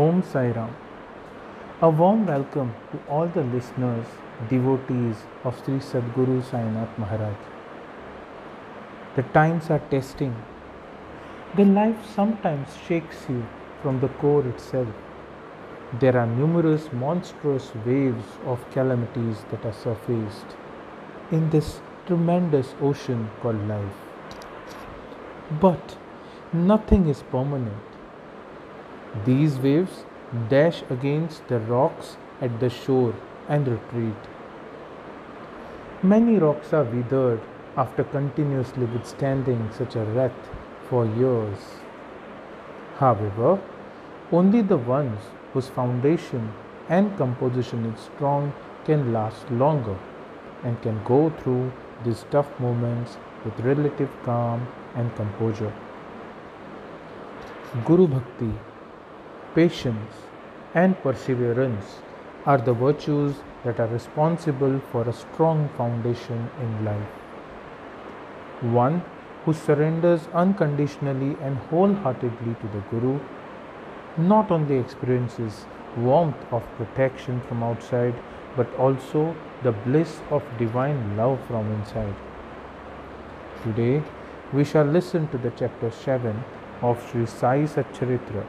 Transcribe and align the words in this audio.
Om 0.00 0.22
Sai 0.22 0.50
Ram. 0.52 0.70
A 1.82 1.90
warm 1.90 2.24
welcome 2.24 2.70
to 2.90 2.98
all 3.10 3.26
the 3.26 3.42
listeners, 3.42 4.06
devotees 4.48 5.24
of 5.44 5.58
Sri 5.62 5.80
Sadguru 5.88 6.36
Sainath 6.50 6.96
Maharaj. 6.96 7.36
The 9.16 9.24
times 9.34 9.68
are 9.68 9.82
testing. 9.90 10.34
The 11.56 11.66
life 11.66 12.08
sometimes 12.14 12.78
shakes 12.88 13.26
you 13.28 13.46
from 13.82 14.00
the 14.00 14.08
core 14.08 14.46
itself. 14.46 14.88
There 16.00 16.16
are 16.16 16.26
numerous 16.26 16.90
monstrous 16.94 17.70
waves 17.84 18.40
of 18.46 18.64
calamities 18.70 19.44
that 19.50 19.66
are 19.66 19.78
surfaced 19.84 20.56
in 21.30 21.50
this 21.50 21.82
tremendous 22.06 22.74
ocean 22.80 23.30
called 23.42 23.68
life. 23.68 23.96
But 25.60 25.98
nothing 26.50 27.10
is 27.10 27.22
permanent. 27.24 27.91
These 29.26 29.58
waves 29.58 30.04
dash 30.48 30.82
against 30.88 31.46
the 31.48 31.60
rocks 31.60 32.16
at 32.40 32.60
the 32.60 32.70
shore 32.70 33.14
and 33.46 33.68
retreat. 33.68 34.16
Many 36.02 36.38
rocks 36.38 36.72
are 36.72 36.84
withered 36.84 37.40
after 37.76 38.04
continuously 38.04 38.86
withstanding 38.86 39.70
such 39.70 39.96
a 39.96 40.04
wrath 40.04 40.50
for 40.88 41.04
years. 41.04 41.58
However, 42.96 43.60
only 44.32 44.62
the 44.62 44.78
ones 44.78 45.20
whose 45.52 45.68
foundation 45.68 46.52
and 46.88 47.16
composition 47.18 47.84
is 47.84 48.00
strong 48.00 48.52
can 48.86 49.12
last 49.12 49.50
longer 49.50 49.98
and 50.64 50.80
can 50.80 51.04
go 51.04 51.30
through 51.30 51.70
these 52.02 52.24
tough 52.30 52.58
moments 52.58 53.18
with 53.44 53.60
relative 53.60 54.10
calm 54.24 54.66
and 54.94 55.14
composure. 55.16 55.72
Guru 57.84 58.06
Bhakti 58.06 58.52
patience, 59.54 60.14
and 60.74 61.00
perseverance 61.02 62.00
are 62.46 62.58
the 62.58 62.72
virtues 62.72 63.36
that 63.64 63.78
are 63.78 63.88
responsible 63.88 64.80
for 64.90 65.08
a 65.08 65.12
strong 65.12 65.68
foundation 65.76 66.50
in 66.60 66.84
life. 66.84 67.08
One 68.62 69.02
who 69.44 69.52
surrenders 69.52 70.28
unconditionally 70.32 71.36
and 71.42 71.56
wholeheartedly 71.70 72.54
to 72.60 72.68
the 72.68 72.82
Guru 72.90 73.20
not 74.16 74.50
only 74.50 74.78
experiences 74.78 75.66
warmth 75.96 76.52
of 76.52 76.62
protection 76.76 77.40
from 77.48 77.62
outside 77.62 78.14
but 78.56 78.72
also 78.76 79.34
the 79.62 79.72
bliss 79.72 80.20
of 80.30 80.42
divine 80.58 81.16
love 81.16 81.38
from 81.46 81.70
inside. 81.72 82.14
Today 83.62 84.02
we 84.52 84.64
shall 84.64 84.84
listen 84.84 85.28
to 85.28 85.38
the 85.38 85.50
chapter 85.50 85.90
7 85.90 86.44
of 86.82 87.10
Sri 87.10 87.26
Sai 87.26 87.58
Satcharitra 87.62 88.44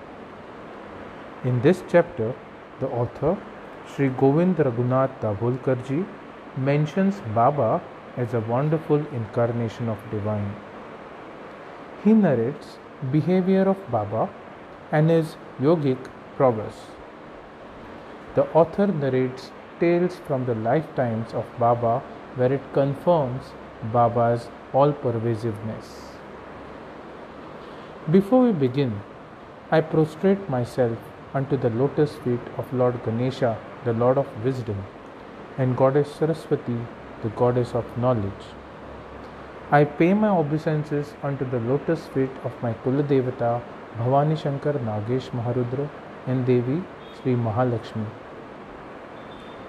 in 1.43 1.61
this 1.61 1.83
chapter, 1.89 2.33
the 2.79 2.87
author, 2.87 3.37
Sri 3.93 4.09
Govind 4.09 4.57
Raghunath 4.57 5.19
Dabholkarji, 5.19 6.05
mentions 6.57 7.19
Baba 7.35 7.81
as 8.15 8.33
a 8.33 8.39
wonderful 8.41 9.05
incarnation 9.11 9.89
of 9.89 9.97
divine. 10.11 10.55
He 12.03 12.13
narrates 12.13 12.77
behavior 13.11 13.63
of 13.63 13.77
Baba 13.91 14.29
and 14.91 15.09
his 15.09 15.35
yogic 15.59 15.97
prowess. 16.37 16.75
The 18.35 18.45
author 18.53 18.87
narrates 18.87 19.51
tales 19.79 20.15
from 20.27 20.45
the 20.45 20.55
lifetimes 20.55 21.33
of 21.33 21.45
Baba 21.59 21.99
where 22.35 22.53
it 22.53 22.61
confirms 22.73 23.51
Baba's 23.91 24.49
all 24.73 24.93
pervasiveness. 24.93 26.13
Before 28.09 28.43
we 28.43 28.51
begin, 28.51 29.01
I 29.71 29.81
prostrate 29.81 30.49
myself 30.49 30.97
unto 31.33 31.57
the 31.57 31.69
lotus 31.71 32.15
feet 32.23 32.39
of 32.57 32.71
Lord 32.73 33.03
Ganesha, 33.03 33.57
the 33.85 33.93
Lord 33.93 34.17
of 34.17 34.27
wisdom, 34.45 34.83
and 35.57 35.75
Goddess 35.75 36.13
Saraswati, 36.15 36.77
the 37.23 37.29
Goddess 37.29 37.73
of 37.73 37.85
knowledge. 37.97 38.45
I 39.71 39.85
pay 39.85 40.13
my 40.13 40.29
obeisances 40.29 41.13
unto 41.23 41.49
the 41.49 41.59
lotus 41.59 42.05
feet 42.07 42.29
of 42.43 42.51
my 42.61 42.73
Kuladevata, 42.73 43.61
Bhavani 43.97 44.37
Shankar 44.37 44.73
Nagesh 44.73 45.29
Maharudra, 45.31 45.89
and 46.27 46.45
Devi 46.45 46.83
Sri 47.15 47.35
Mahalakshmi. 47.35 48.05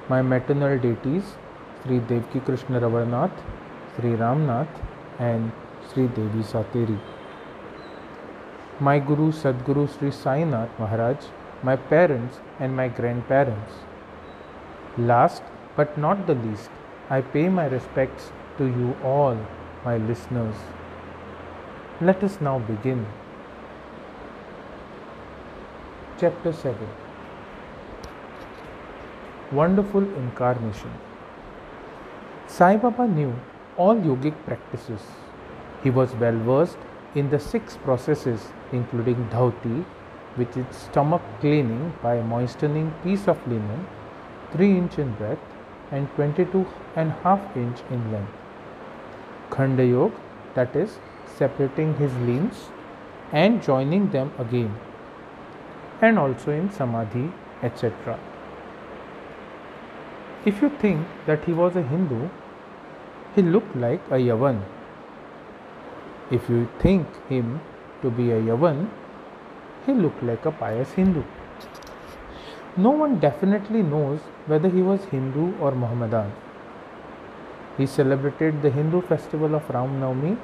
My 0.09 0.21
maternal 0.21 0.79
deities, 0.79 1.37
Sri 1.83 2.01
Devki 2.01 2.45
Krishna 2.45 2.81
Ravarnath, 2.81 3.39
Sri 3.97 4.11
Ramnath, 4.11 4.69
and 5.19 5.53
Sri 5.89 6.07
Devi 6.09 6.43
Sateri. 6.43 6.99
My 8.81 8.99
Guru 8.99 9.33
Sadguru 9.33 9.89
Sri 9.99 10.11
Sainath 10.11 10.79
Maharaj 10.79 11.17
my 11.65 11.77
parents, 11.77 12.41
and 12.61 12.77
my 12.77 12.89
grandparents. 12.89 13.75
Last 14.99 15.43
but 15.77 15.97
not 15.97 16.27
the 16.27 16.35
least, 16.35 16.71
I 17.09 17.21
pay 17.21 17.49
my 17.49 17.67
respects 17.67 18.31
to 18.59 18.67
you 18.67 18.97
all, 19.03 19.39
my 19.85 19.97
listeners. 19.97 20.57
Let 22.01 22.23
us 22.23 22.41
now 22.41 22.59
begin. 22.59 23.07
Chapter 26.21 26.53
7 26.53 26.89
Wonderful 29.53 30.07
Incarnation 30.23 30.93
Sai 32.47 32.77
Baba 32.77 33.09
knew 33.09 33.35
all 33.77 33.97
yogic 33.97 34.35
practices. 34.45 35.01
He 35.83 35.91
was 35.91 36.15
well 36.15 36.39
versed 36.39 36.77
in 37.15 37.31
the 37.31 37.41
six 37.41 37.77
processes, 37.79 38.49
including 38.73 39.29
dhauti, 39.31 39.85
with 40.37 40.57
its 40.57 40.85
stomach 40.85 41.23
cleaning 41.41 41.93
by 42.03 42.21
moistening 42.21 42.93
piece 43.03 43.29
of 43.29 43.47
linen 43.47 43.87
3 44.53 44.71
inch 44.79 44.99
in 44.99 45.13
breadth 45.15 45.55
and 45.91 46.09
22 46.17 46.67
and 46.97 47.13
half 47.23 47.57
inch 47.57 47.81
in 47.91 48.13
length. 48.13 48.33
Khanda 49.51 50.11
that 50.55 50.75
is, 50.77 50.99
separating 51.37 51.97
his 51.97 52.15
limbs 52.29 52.71
and 53.33 53.63
joining 53.63 54.11
them 54.11 54.33
again, 54.39 54.75
and 56.01 56.19
also 56.19 56.53
in 56.53 56.71
Samadhi, 56.71 57.33
etc. 57.63 58.19
If 60.45 60.61
you 60.63 60.69
think 60.69 61.07
that 61.27 61.45
he 61.45 61.53
was 61.53 61.75
a 61.75 61.83
Hindu, 61.83 62.29
he 63.35 63.43
looked 63.43 63.75
like 63.75 64.01
a 64.11 64.17
Yavan. 64.17 64.63
If 66.31 66.49
you 66.49 66.69
think 66.79 67.07
him 67.29 67.61
to 68.03 68.11
be 68.11 68.31
a 68.31 68.41
Yavan, 68.41 68.89
he 69.87 69.93
looked 69.93 70.23
like 70.23 70.45
a 70.47 70.53
pious 70.53 70.93
Hindu. 70.93 71.23
No 72.77 72.91
one 72.91 73.21
definitely 73.21 73.83
knows 73.83 74.21
whether 74.47 74.69
he 74.69 74.83
was 74.83 75.05
Hindu 75.05 75.57
or 75.61 75.73
Mohammedan. 75.73 76.33
He 77.77 77.87
celebrated 77.87 78.63
the 78.63 78.71
Hindu 78.71 79.03
festival 79.03 79.55
of 79.55 79.69
Ram 79.71 80.01
Navami 80.01 80.37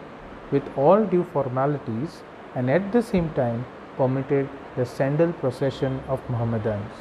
with 0.52 0.62
all 0.76 1.04
due 1.04 1.24
formalities 1.32 2.22
and 2.54 2.70
at 2.70 2.92
the 2.92 3.02
same 3.02 3.30
time 3.34 3.64
permitted 3.96 4.48
the 4.76 4.86
sandal 4.86 5.32
procession 5.32 6.00
of 6.08 6.28
Mohammedans. 6.28 6.92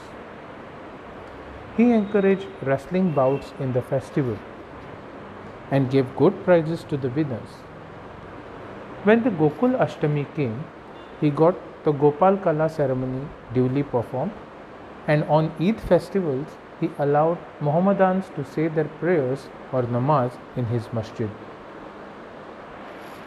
He 1.77 1.91
encouraged 1.91 2.47
wrestling 2.63 3.11
bouts 3.11 3.53
in 3.59 3.73
the 3.73 3.81
festival 3.81 4.37
and 5.71 5.89
gave 5.89 6.15
good 6.15 6.43
prizes 6.43 6.83
to 6.85 6.97
the 6.97 7.09
winners. 7.09 7.49
When 9.03 9.23
the 9.23 9.29
Gokul 9.29 9.77
Ashtami 9.79 10.25
came, 10.35 10.63
he 11.21 11.29
got 11.29 11.55
the 11.83 11.91
Gopal 11.91 12.37
Kala 12.37 12.69
ceremony 12.69 13.25
duly 13.53 13.83
performed, 13.83 14.31
and 15.07 15.23
on 15.25 15.51
Eid 15.59 15.79
festivals 15.79 16.47
he 16.79 16.89
allowed 16.99 17.37
Mohammedans 17.61 18.25
to 18.35 18.43
say 18.43 18.67
their 18.67 18.89
prayers 18.99 19.47
or 19.71 19.83
namaz 19.83 20.31
in 20.55 20.65
his 20.65 20.91
masjid. 20.91 21.29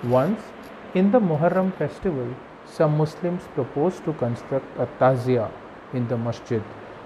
Once, 0.05 0.41
in 0.95 1.11
the 1.11 1.21
Muharram 1.21 1.75
festival, 1.75 2.29
some 2.67 2.97
Muslims 2.99 3.43
proposed 3.55 4.05
to 4.05 4.13
construct 4.15 4.79
a 4.79 4.87
tazia 5.01 5.51
in 5.93 6.09
the 6.09 6.17
masjid 6.17 6.63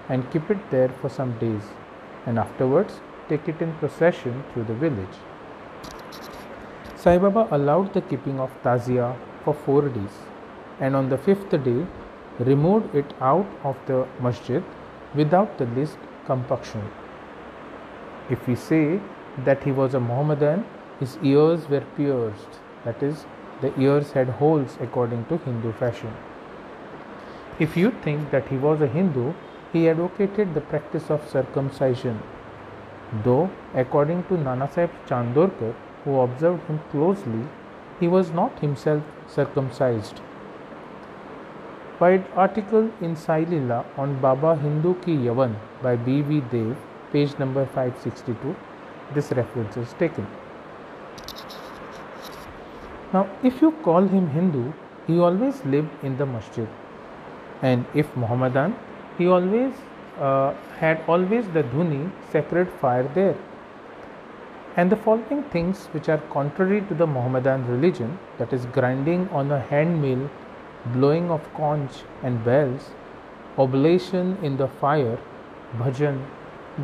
and 0.09 0.29
keep 0.31 0.49
it 0.49 0.69
there 0.71 0.89
for 1.01 1.09
some 1.09 1.37
days, 1.39 1.63
and 2.25 2.39
afterwards 2.39 3.01
take 3.29 3.47
it 3.47 3.61
in 3.61 3.73
procession 3.73 4.43
through 4.51 4.63
the 4.63 4.73
village. 4.73 5.17
Sai 6.95 7.17
Baba 7.17 7.47
allowed 7.51 7.93
the 7.93 8.01
keeping 8.01 8.39
of 8.39 8.51
tazia 8.63 9.15
for 9.43 9.53
four 9.53 9.89
days 9.89 10.17
and 10.79 10.95
on 10.95 11.09
the 11.09 11.17
fifth 11.17 11.49
day 11.49 11.85
removed 12.39 12.93
it 12.95 13.13
out 13.19 13.47
of 13.63 13.75
the 13.87 14.07
masjid 14.19 14.63
without 15.15 15.57
the 15.57 15.65
least 15.65 15.97
compunction. 16.25 16.83
If 18.29 18.47
we 18.47 18.55
say 18.55 18.99
that 19.45 19.63
he 19.63 19.71
was 19.71 19.93
a 19.93 19.99
Mohammedan, 19.99 20.65
his 20.99 21.17
ears 21.23 21.67
were 21.69 21.85
pierced, 21.95 22.59
that 22.83 23.01
is, 23.01 23.25
the 23.61 23.77
ears 23.79 24.11
had 24.11 24.29
holes 24.29 24.77
according 24.79 25.25
to 25.25 25.37
Hindu 25.37 25.73
fashion. 25.73 26.13
If 27.59 27.75
you 27.75 27.91
think 28.03 28.29
that 28.31 28.47
he 28.47 28.57
was 28.57 28.81
a 28.81 28.87
Hindu, 28.87 29.33
he 29.73 29.89
advocated 29.89 30.53
the 30.53 30.61
practice 30.61 31.09
of 31.09 31.27
circumcision, 31.27 32.21
though, 33.23 33.49
according 33.73 34.23
to 34.25 34.33
Nanasaheb 34.33 34.91
Chandorkar, 35.07 35.73
who 36.03 36.19
observed 36.19 36.63
him 36.67 36.79
closely, 36.91 37.47
he 37.99 38.07
was 38.07 38.31
not 38.31 38.59
himself 38.59 39.03
circumcised. 39.27 40.21
By 41.99 42.11
an 42.11 42.25
article 42.35 42.91
in 43.01 43.15
Sai 43.15 43.45
Leela 43.45 43.83
on 43.97 44.19
Baba 44.21 44.55
Hindu 44.55 44.93
Ki 45.01 45.15
Yavan 45.15 45.55
by 45.81 45.95
B. 45.95 46.21
V. 46.21 46.41
Dev, 46.51 46.77
page 47.11 47.37
number 47.39 47.65
562, 47.65 48.55
this 49.15 49.31
reference 49.31 49.77
is 49.77 49.93
taken. 49.93 50.27
Now, 53.13 53.27
if 53.41 53.61
you 53.63 53.71
call 53.83 54.07
him 54.07 54.29
Hindu, 54.29 54.73
he 55.07 55.17
always 55.17 55.65
lived 55.65 55.89
in 56.03 56.17
the 56.17 56.25
masjid, 56.27 56.67
and 57.63 57.85
if 57.95 58.15
Mohammedan, 58.15 58.75
he 59.17 59.27
always 59.27 59.73
uh, 60.19 60.53
had 60.77 61.01
always 61.07 61.47
the 61.49 61.63
dhuni, 61.63 62.11
sacred 62.31 62.69
fire 62.81 63.09
there. 63.15 63.37
And 64.75 64.91
the 64.91 64.95
following 64.95 65.41
things, 65.43 65.85
which 65.93 66.09
are 66.09 66.19
contrary 66.29 66.81
to 66.81 66.93
the 66.93 67.07
Mohammedan 67.07 67.65
religion, 67.67 68.19
that 68.37 68.53
is, 68.53 68.65
grinding 68.67 69.27
on 69.29 69.51
a 69.51 69.59
hand 69.59 69.99
mill, 69.99 70.29
blowing 70.85 71.31
of 71.31 71.53
conch 71.53 71.91
and 72.23 72.43
bells, 72.43 72.91
oblation 73.57 74.37
in 74.43 74.57
the 74.57 74.67
fire, 74.67 75.17
bhajan, 75.77 76.23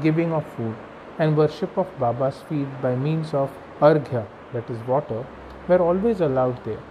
giving 0.01 0.33
of 0.33 0.45
food, 0.53 0.75
and 1.19 1.37
worship 1.37 1.77
of 1.77 1.87
Baba's 1.99 2.41
feet 2.49 2.67
by 2.81 2.95
means 2.95 3.33
of 3.33 3.51
arghya, 3.79 4.25
that 4.53 4.69
is, 4.69 4.87
water, 4.87 5.25
were 5.67 5.79
always 5.79 6.21
allowed 6.21 6.63
there. 6.65 6.81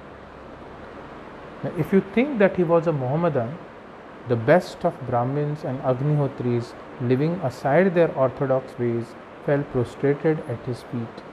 Now, 1.65 1.73
if 1.79 1.93
you 1.93 2.03
think 2.15 2.39
that 2.39 2.57
he 2.57 2.65
was 2.65 2.87
a 2.87 2.93
Mohammedan, 2.93 3.59
the 4.29 4.37
best 4.37 4.85
of 4.85 4.95
Brahmins 5.09 5.65
and 5.65 5.81
Agnihotris, 5.81 6.73
living 7.01 7.33
aside 7.43 7.95
their 7.95 8.15
orthodox 8.15 8.79
ways, 8.79 9.07
fell 9.45 9.63
prostrated 9.65 10.39
at 10.49 10.65
his 10.65 10.83
feet. 10.83 11.32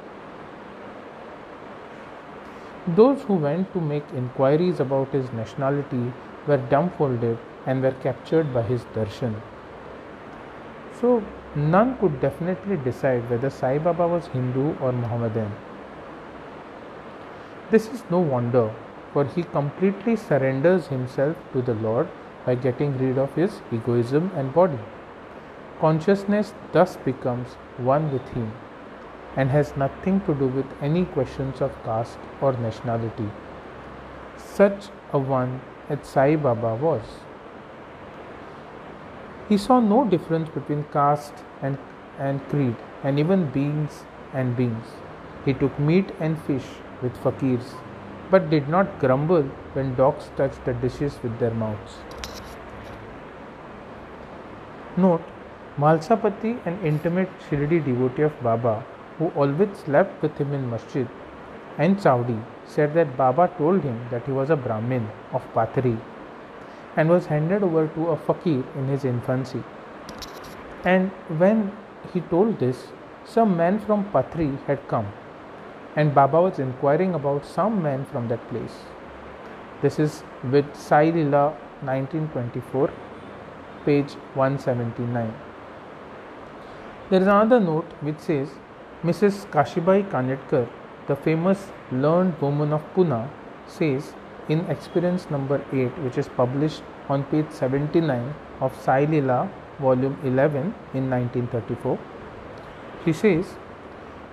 Those 2.87 3.21
who 3.23 3.35
went 3.35 3.73
to 3.73 3.81
make 3.81 4.05
inquiries 4.15 4.79
about 4.79 5.09
his 5.09 5.31
nationality 5.33 6.13
were 6.47 6.57
dumbfounded 6.57 7.37
and 7.65 7.83
were 7.83 7.91
captured 7.91 8.53
by 8.53 8.61
his 8.63 8.83
darshan. 8.95 9.35
So, 10.99 11.21
none 11.55 11.97
could 11.97 12.21
definitely 12.21 12.77
decide 12.77 13.29
whether 13.29 13.49
Sai 13.49 13.79
Baba 13.79 14.07
was 14.07 14.27
Hindu 14.27 14.77
or 14.79 14.91
Mohammedan. 14.91 15.51
This 17.69 17.89
is 17.89 18.03
no 18.09 18.19
wonder, 18.19 18.73
for 19.13 19.25
he 19.25 19.43
completely 19.43 20.15
surrenders 20.15 20.87
himself 20.87 21.35
to 21.53 21.61
the 21.61 21.73
Lord 21.73 22.07
by 22.45 22.55
getting 22.55 22.97
rid 22.97 23.17
of 23.17 23.35
his 23.35 23.61
egoism 23.71 24.31
and 24.35 24.53
body. 24.53 24.79
Consciousness 25.79 26.53
thus 26.71 26.95
becomes 26.97 27.53
one 27.77 28.11
with 28.11 28.27
him 28.29 28.51
and 29.35 29.49
has 29.51 29.75
nothing 29.77 30.21
to 30.21 30.33
do 30.33 30.47
with 30.47 30.65
any 30.81 31.05
questions 31.05 31.61
of 31.61 31.71
caste 31.83 32.17
or 32.41 32.53
nationality. 32.53 33.29
Such 34.37 34.89
a 35.13 35.19
one 35.19 35.61
as 35.89 35.99
Sai 36.03 36.35
Baba 36.35 36.75
was. 36.75 37.03
He 39.47 39.57
saw 39.57 39.79
no 39.79 40.05
difference 40.05 40.49
between 40.49 40.83
caste 40.93 41.33
and, 41.61 41.77
and 42.19 42.41
creed, 42.49 42.75
and 43.03 43.17
even 43.17 43.49
beings 43.49 44.03
and 44.33 44.55
beings. 44.55 44.87
He 45.45 45.53
took 45.53 45.79
meat 45.79 46.11
and 46.19 46.39
fish 46.43 46.65
with 47.01 47.15
fakirs, 47.23 47.73
but 48.29 48.49
did 48.49 48.69
not 48.69 48.99
grumble 48.99 49.43
when 49.73 49.95
dogs 49.95 50.29
touched 50.37 50.63
the 50.65 50.73
dishes 50.73 51.17
with 51.23 51.39
their 51.39 51.51
mouths. 51.51 51.97
Note, 54.97 55.23
Malsapati, 55.77 56.59
an 56.65 56.77
intimate 56.83 57.29
Shirdi 57.49 57.83
devotee 57.83 58.23
of 58.23 58.43
Baba, 58.43 58.85
who 59.19 59.27
always 59.35 59.77
slept 59.85 60.21
with 60.23 60.37
him 60.37 60.53
in 60.53 60.69
masjid, 60.69 61.07
and 61.77 61.97
Chavadi 61.97 62.37
said 62.65 62.93
that 62.93 63.15
Baba 63.17 63.49
told 63.57 63.83
him 63.83 63.99
that 64.11 64.25
he 64.25 64.31
was 64.31 64.49
a 64.49 64.55
Brahmin 64.55 65.09
of 65.31 65.43
Pathri 65.53 65.99
and 66.95 67.09
was 67.09 67.27
handed 67.27 67.63
over 67.63 67.87
to 67.87 68.07
a 68.07 68.17
fakir 68.17 68.63
in 68.75 68.87
his 68.87 69.05
infancy. 69.05 69.63
And 70.83 71.11
when 71.37 71.71
he 72.13 72.21
told 72.21 72.59
this, 72.59 72.87
some 73.25 73.55
men 73.57 73.79
from 73.79 74.05
Pathri 74.11 74.57
had 74.65 74.87
come, 74.87 75.11
and 75.95 76.15
Baba 76.15 76.41
was 76.41 76.59
inquiring 76.59 77.13
about 77.13 77.45
some 77.45 77.83
men 77.83 78.05
from 78.05 78.27
that 78.29 78.47
place. 78.49 78.79
This 79.81 79.99
is 79.99 80.23
with 80.51 80.75
Sai 80.75 81.11
Leela 81.11 81.43
1924, 81.81 82.91
page 83.85 84.13
179. 84.33 85.33
There 87.09 87.21
is 87.21 87.27
another 87.27 87.59
note 87.59 87.93
which 88.01 88.19
says 88.19 88.49
Mrs. 89.01 89.45
Kashibai 89.49 90.09
Kanetkar, 90.11 90.67
the 91.07 91.15
famous 91.15 91.71
learned 91.89 92.37
woman 92.41 92.73
of 92.73 92.81
Pune, 92.93 93.29
says 93.65 94.13
in 94.49 94.59
experience 94.65 95.29
number 95.31 95.63
8, 95.71 95.97
which 95.99 96.17
is 96.17 96.27
published 96.27 96.83
on 97.07 97.23
page 97.23 97.49
79 97.49 98.35
of 98.59 98.75
Sai 98.81 99.05
Leela, 99.05 99.49
volume 99.79 100.17
11 100.25 100.75
in 100.93 101.09
1934, 101.09 101.97
she 103.05 103.13
says, 103.13 103.55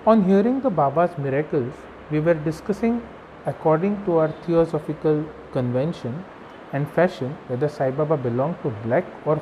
On 0.05 0.25
hearing 0.25 0.59
the 0.59 0.69
Baba's 0.69 1.17
miracles, 1.17 1.73
we 2.11 2.19
were 2.19 2.33
discussing 2.33 3.01
according 3.45 4.03
to 4.03 4.17
our 4.17 4.33
theosophical 4.45 5.23
convention 5.53 6.25
and 6.73 6.89
fashion 6.91 7.37
whether 7.47 7.69
Sai 7.69 7.91
Baba 7.91 8.17
belonged 8.17 8.61
to 8.63 8.69
black 8.83 9.05
or 9.25 9.37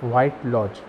white 0.00 0.46
lodge. 0.46 0.80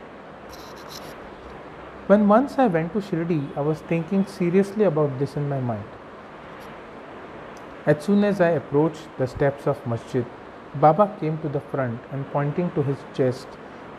When 2.11 2.27
once 2.27 2.55
I 2.59 2.67
went 2.67 2.91
to 2.91 2.99
Shirdi, 2.99 3.41
I 3.55 3.61
was 3.61 3.79
thinking 3.89 4.25
seriously 4.25 4.83
about 4.83 5.17
this 5.17 5.37
in 5.37 5.47
my 5.47 5.61
mind. 5.61 5.85
As 7.85 8.03
soon 8.03 8.25
as 8.25 8.41
I 8.41 8.49
approached 8.49 9.07
the 9.17 9.27
steps 9.27 9.65
of 9.65 9.87
Masjid, 9.87 10.25
Baba 10.75 11.15
came 11.21 11.37
to 11.37 11.47
the 11.47 11.61
front 11.61 12.01
and 12.11 12.29
pointing 12.33 12.69
to 12.71 12.83
his 12.83 12.97
chest 13.13 13.47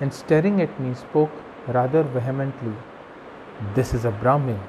and 0.03 0.12
staring 0.12 0.61
at 0.61 0.79
me 0.79 0.93
spoke 0.94 1.31
rather 1.69 2.03
vehemently. 2.03 2.75
This 3.75 3.94
is 3.94 4.05
a 4.05 4.11
Brahmin, 4.11 4.61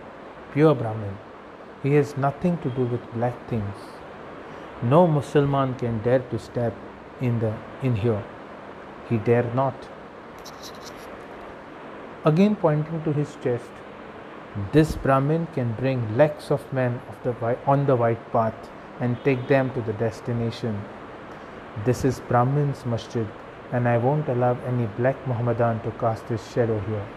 pure 0.53 0.73
Brahmin. 0.73 1.17
He 1.81 1.95
has 1.95 2.15
nothing 2.15 2.57
to 2.59 2.69
do 2.69 2.85
with 2.85 3.13
black 3.13 3.49
things. 3.49 3.75
No 4.81 5.05
Mussulman 5.05 5.77
can 5.77 6.01
dare 6.01 6.23
to 6.31 6.39
step 6.39 6.73
in 7.19 7.39
the 7.39 7.53
in 7.81 7.97
here. 7.97 8.23
He 9.09 9.17
dare 9.17 9.53
not 9.53 9.89
again 12.25 12.55
pointing 12.55 13.03
to 13.03 13.11
his 13.13 13.35
chest. 13.43 13.69
This 14.71 14.95
Brahmin 14.95 15.47
can 15.53 15.73
bring 15.73 16.17
lakhs 16.17 16.51
of 16.51 16.61
men 16.71 17.01
of 17.09 17.17
the 17.23 17.57
on 17.65 17.85
the 17.85 17.95
white 17.95 18.31
path 18.31 18.69
and 18.99 19.17
take 19.23 19.47
them 19.47 19.71
to 19.73 19.81
the 19.81 19.93
destination. 19.93 20.79
This 21.85 22.05
is 22.05 22.19
Brahmin's 22.19 22.85
masjid, 22.85 23.27
and 23.71 23.87
I 23.87 23.97
won't 23.97 24.29
allow 24.29 24.53
any 24.67 24.85
black 24.97 25.27
Mohammedan 25.27 25.81
to 25.81 25.91
cast 25.91 26.23
his 26.25 26.45
shadow 26.51 26.79
here. 26.81 27.07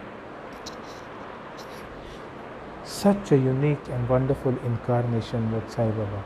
Such 2.83 3.31
a 3.31 3.37
unique 3.37 3.87
and 3.89 4.09
wonderful 4.09 4.57
incarnation 4.65 5.51
was 5.51 5.71
Sai 5.71 5.89
Baba. 5.91 6.23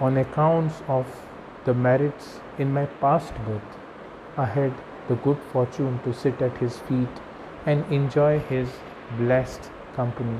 On 0.00 0.16
accounts 0.16 0.82
of 0.88 1.06
the 1.64 1.74
merits 1.74 2.40
in 2.58 2.72
my 2.72 2.86
past 3.00 3.32
birth, 3.46 3.78
I 4.36 4.44
had 4.44 4.74
the 5.08 5.16
good 5.16 5.38
fortune 5.52 5.98
to 6.04 6.12
sit 6.12 6.40
at 6.42 6.56
his 6.58 6.78
feet 6.90 7.22
and 7.66 7.92
enjoy 7.92 8.38
his 8.50 8.68
blessed 9.18 9.70
company. 9.96 10.38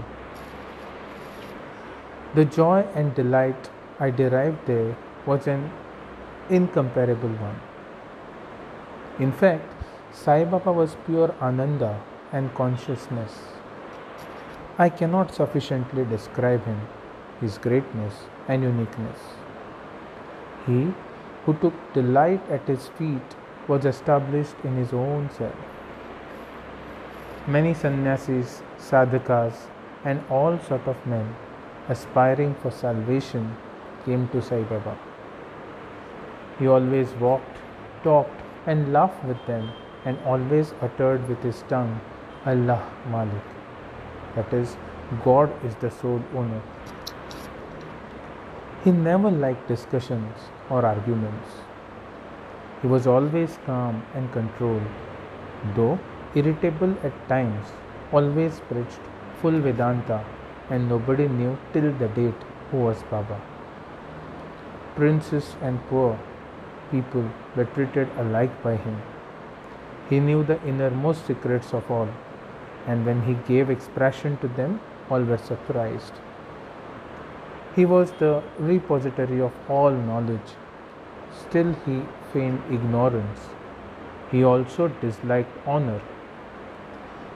The 2.34 2.44
joy 2.44 2.84
and 2.94 3.14
delight 3.14 3.70
I 3.98 4.10
derived 4.10 4.66
there 4.66 4.96
was 5.26 5.46
an 5.46 5.70
incomparable 6.48 7.34
one. 7.46 7.58
In 9.18 9.32
fact, 9.32 9.74
Sai 10.12 10.44
Baba 10.44 10.72
was 10.72 10.96
pure 11.06 11.34
Ananda 11.40 12.00
and 12.32 12.54
consciousness. 12.54 13.38
I 14.78 14.88
cannot 14.88 15.34
sufficiently 15.34 16.04
describe 16.04 16.64
him, 16.64 16.80
his 17.40 17.58
greatness 17.58 18.14
and 18.46 18.62
uniqueness. 18.62 19.18
He 20.66 20.92
who 21.44 21.54
took 21.54 21.74
delight 21.94 22.48
at 22.50 22.68
his 22.68 22.88
feet 22.88 23.36
was 23.68 23.84
established 23.84 24.56
in 24.64 24.76
his 24.76 24.92
own 24.92 25.30
self. 25.30 25.54
Many 27.46 27.74
sannyasis, 27.74 28.62
sadhakas, 28.78 29.68
and 30.04 30.22
all 30.30 30.58
sort 30.58 30.86
of 30.86 31.06
men 31.06 31.34
aspiring 31.88 32.54
for 32.62 32.70
salvation 32.70 33.56
came 34.04 34.28
to 34.28 34.42
Sai 34.42 34.62
Baba. 34.62 34.96
He 36.58 36.66
always 36.66 37.12
walked, 37.26 37.58
talked, 38.02 38.40
and 38.66 38.92
laughed 38.92 39.24
with 39.24 39.44
them, 39.46 39.70
and 40.04 40.18
always 40.24 40.74
uttered 40.82 41.28
with 41.28 41.42
his 41.42 41.62
tongue, 41.68 42.00
Allah 42.44 42.82
Malik. 43.10 43.48
That 44.34 44.52
is, 44.52 44.76
God 45.24 45.52
is 45.64 45.74
the 45.76 45.90
sole 45.90 46.22
owner. 46.34 46.62
He 48.84 48.90
never 48.90 49.30
liked 49.30 49.66
discussions 49.68 50.36
or 50.70 50.84
arguments. 50.84 51.67
He 52.82 52.88
was 52.88 53.06
always 53.06 53.58
calm 53.66 54.02
and 54.14 54.32
controlled, 54.32 54.82
though 55.74 55.98
irritable 56.34 56.94
at 57.02 57.28
times, 57.28 57.72
always 58.12 58.60
preached 58.68 59.00
full 59.40 59.58
Vedanta, 59.60 60.24
and 60.70 60.88
nobody 60.88 61.26
knew 61.28 61.56
till 61.72 61.92
the 61.92 62.08
date 62.08 62.44
who 62.70 62.78
was 62.78 63.02
Baba. 63.10 63.40
Princes 64.94 65.56
and 65.62 65.80
poor, 65.88 66.18
people 66.90 67.28
were 67.56 67.64
treated 67.64 68.08
alike 68.18 68.62
by 68.62 68.76
him. 68.76 69.00
He 70.08 70.20
knew 70.20 70.44
the 70.44 70.62
innermost 70.64 71.26
secrets 71.26 71.74
of 71.74 71.90
all, 71.90 72.08
and 72.86 73.04
when 73.04 73.22
he 73.22 73.34
gave 73.48 73.70
expression 73.70 74.36
to 74.38 74.48
them, 74.48 74.80
all 75.10 75.22
were 75.22 75.38
surprised. 75.38 76.12
He 77.74 77.84
was 77.84 78.12
the 78.12 78.42
repository 78.58 79.40
of 79.40 79.52
all 79.68 79.90
knowledge. 79.90 80.54
Still, 81.32 81.74
he 81.84 82.02
feigned 82.32 82.62
ignorance. 82.70 83.48
He 84.30 84.44
also 84.44 84.88
disliked 84.88 85.66
honor. 85.66 86.00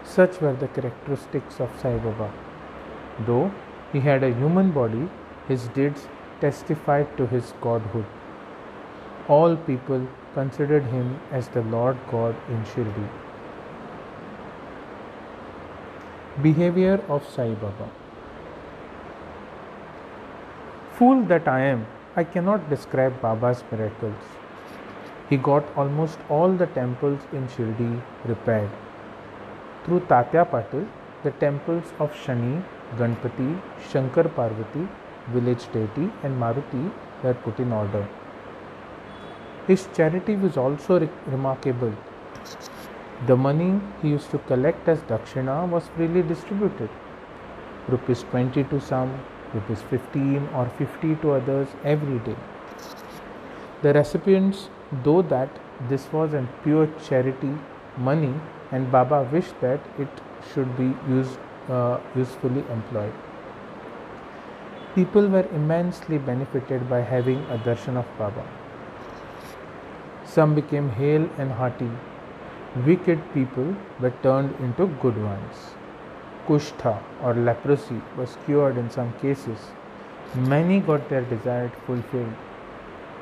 Such 0.05 0.41
were 0.41 0.55
the 0.55 0.69
characteristics 0.69 1.61
of 1.61 1.71
Sai 1.81 1.97
Baba. 1.97 2.31
Though 3.27 3.53
he 3.93 4.01
had 4.01 4.23
a 4.23 4.35
human 4.35 4.73
body, 4.73 5.09
his 5.49 5.69
deeds 5.69 6.09
testified 6.41 7.17
to 7.17 7.27
his 7.27 7.55
godhood. 7.61 8.07
All 9.29 9.57
people 9.57 10.07
considered 10.35 10.85
him 10.85 11.19
as 11.31 11.49
the 11.49 11.63
Lord 11.63 11.97
God 12.11 12.35
in 12.49 12.65
Shirdi. 12.65 13.09
Behavior 16.43 17.01
of 17.09 17.29
Sai 17.29 17.51
Baba 17.55 17.91
Fool 20.95 21.25
that 21.27 21.49
I 21.49 21.61
am, 21.61 21.87
I 22.17 22.25
cannot 22.25 22.71
describe 22.71 23.21
Baba's 23.21 23.63
miracles. 23.71 24.42
He 25.29 25.37
got 25.37 25.65
almost 25.77 26.19
all 26.29 26.53
the 26.53 26.67
temples 26.67 27.21
in 27.33 27.49
Shirdi 27.49 28.01
repaired. 28.27 28.71
Through 29.85 30.01
Tatya 30.01 30.45
Patil, 30.51 30.87
the 31.23 31.31
temples 31.33 31.93
of 31.99 32.13
Shani, 32.13 32.63
Ganpati, 32.97 33.61
Shankar 33.91 34.25
Parvati, 34.25 34.87
village 35.29 35.71
deity, 35.73 36.11
and 36.23 36.41
Maruti 36.41 36.91
were 37.23 37.35
put 37.35 37.59
in 37.59 37.73
order. 37.73 38.07
His 39.67 39.89
charity 39.95 40.37
was 40.37 40.57
also 40.57 41.01
re- 41.01 41.09
remarkable. 41.27 41.93
The 43.27 43.37
money 43.37 43.81
he 44.03 44.09
used 44.09 44.31
to 44.33 44.39
collect 44.39 44.89
as 44.89 44.99
dakshina 45.03 45.69
was 45.69 45.87
freely 45.97 46.23
distributed. 46.23 46.91
Rupees 47.89 48.25
20 48.25 48.65
to 48.65 48.81
some, 48.81 49.13
rupees 49.55 49.83
15 49.83 50.49
or 50.57 50.67
50 50.79 51.15
to 51.17 51.33
others 51.33 51.69
every 51.85 52.19
day. 52.19 52.37
The 53.83 53.93
recipients, 53.93 54.69
though 55.05 55.23
that 55.23 55.49
this 55.89 56.13
was 56.13 56.35
a 56.35 56.47
pure 56.63 56.87
charity 57.09 57.53
money, 57.97 58.35
and 58.71 58.91
Baba 58.91 59.29
wished 59.33 59.61
that 59.61 59.81
it 59.99 60.09
should 60.53 60.77
be 60.77 60.95
used, 61.09 61.39
uh, 61.69 61.99
usefully 62.15 62.65
employed. 62.71 63.13
People 64.95 65.29
were 65.29 65.47
immensely 65.55 66.19
benefited 66.19 66.89
by 66.89 67.01
having 67.01 67.39
a 67.45 67.59
darshan 67.59 67.97
of 67.97 68.07
Baba. 68.19 68.47
Some 70.25 70.55
became 70.55 70.89
hale 70.91 71.29
and 71.39 71.51
hearty. 71.51 71.91
Wicked 72.87 73.21
people 73.35 73.75
were 74.01 74.13
turned 74.23 74.55
into 74.61 74.87
good 75.01 75.23
ones. 75.23 75.75
Kushtha 76.47 76.99
or 77.23 77.35
leprosy 77.35 78.01
was 78.17 78.37
cured 78.47 78.77
in 78.77 78.91
some 78.91 79.13
cases. 79.21 79.59
Many 80.35 80.81
got 80.81 81.09
their 81.09 81.23
desire 81.23 81.71
fulfilled. 81.87 82.35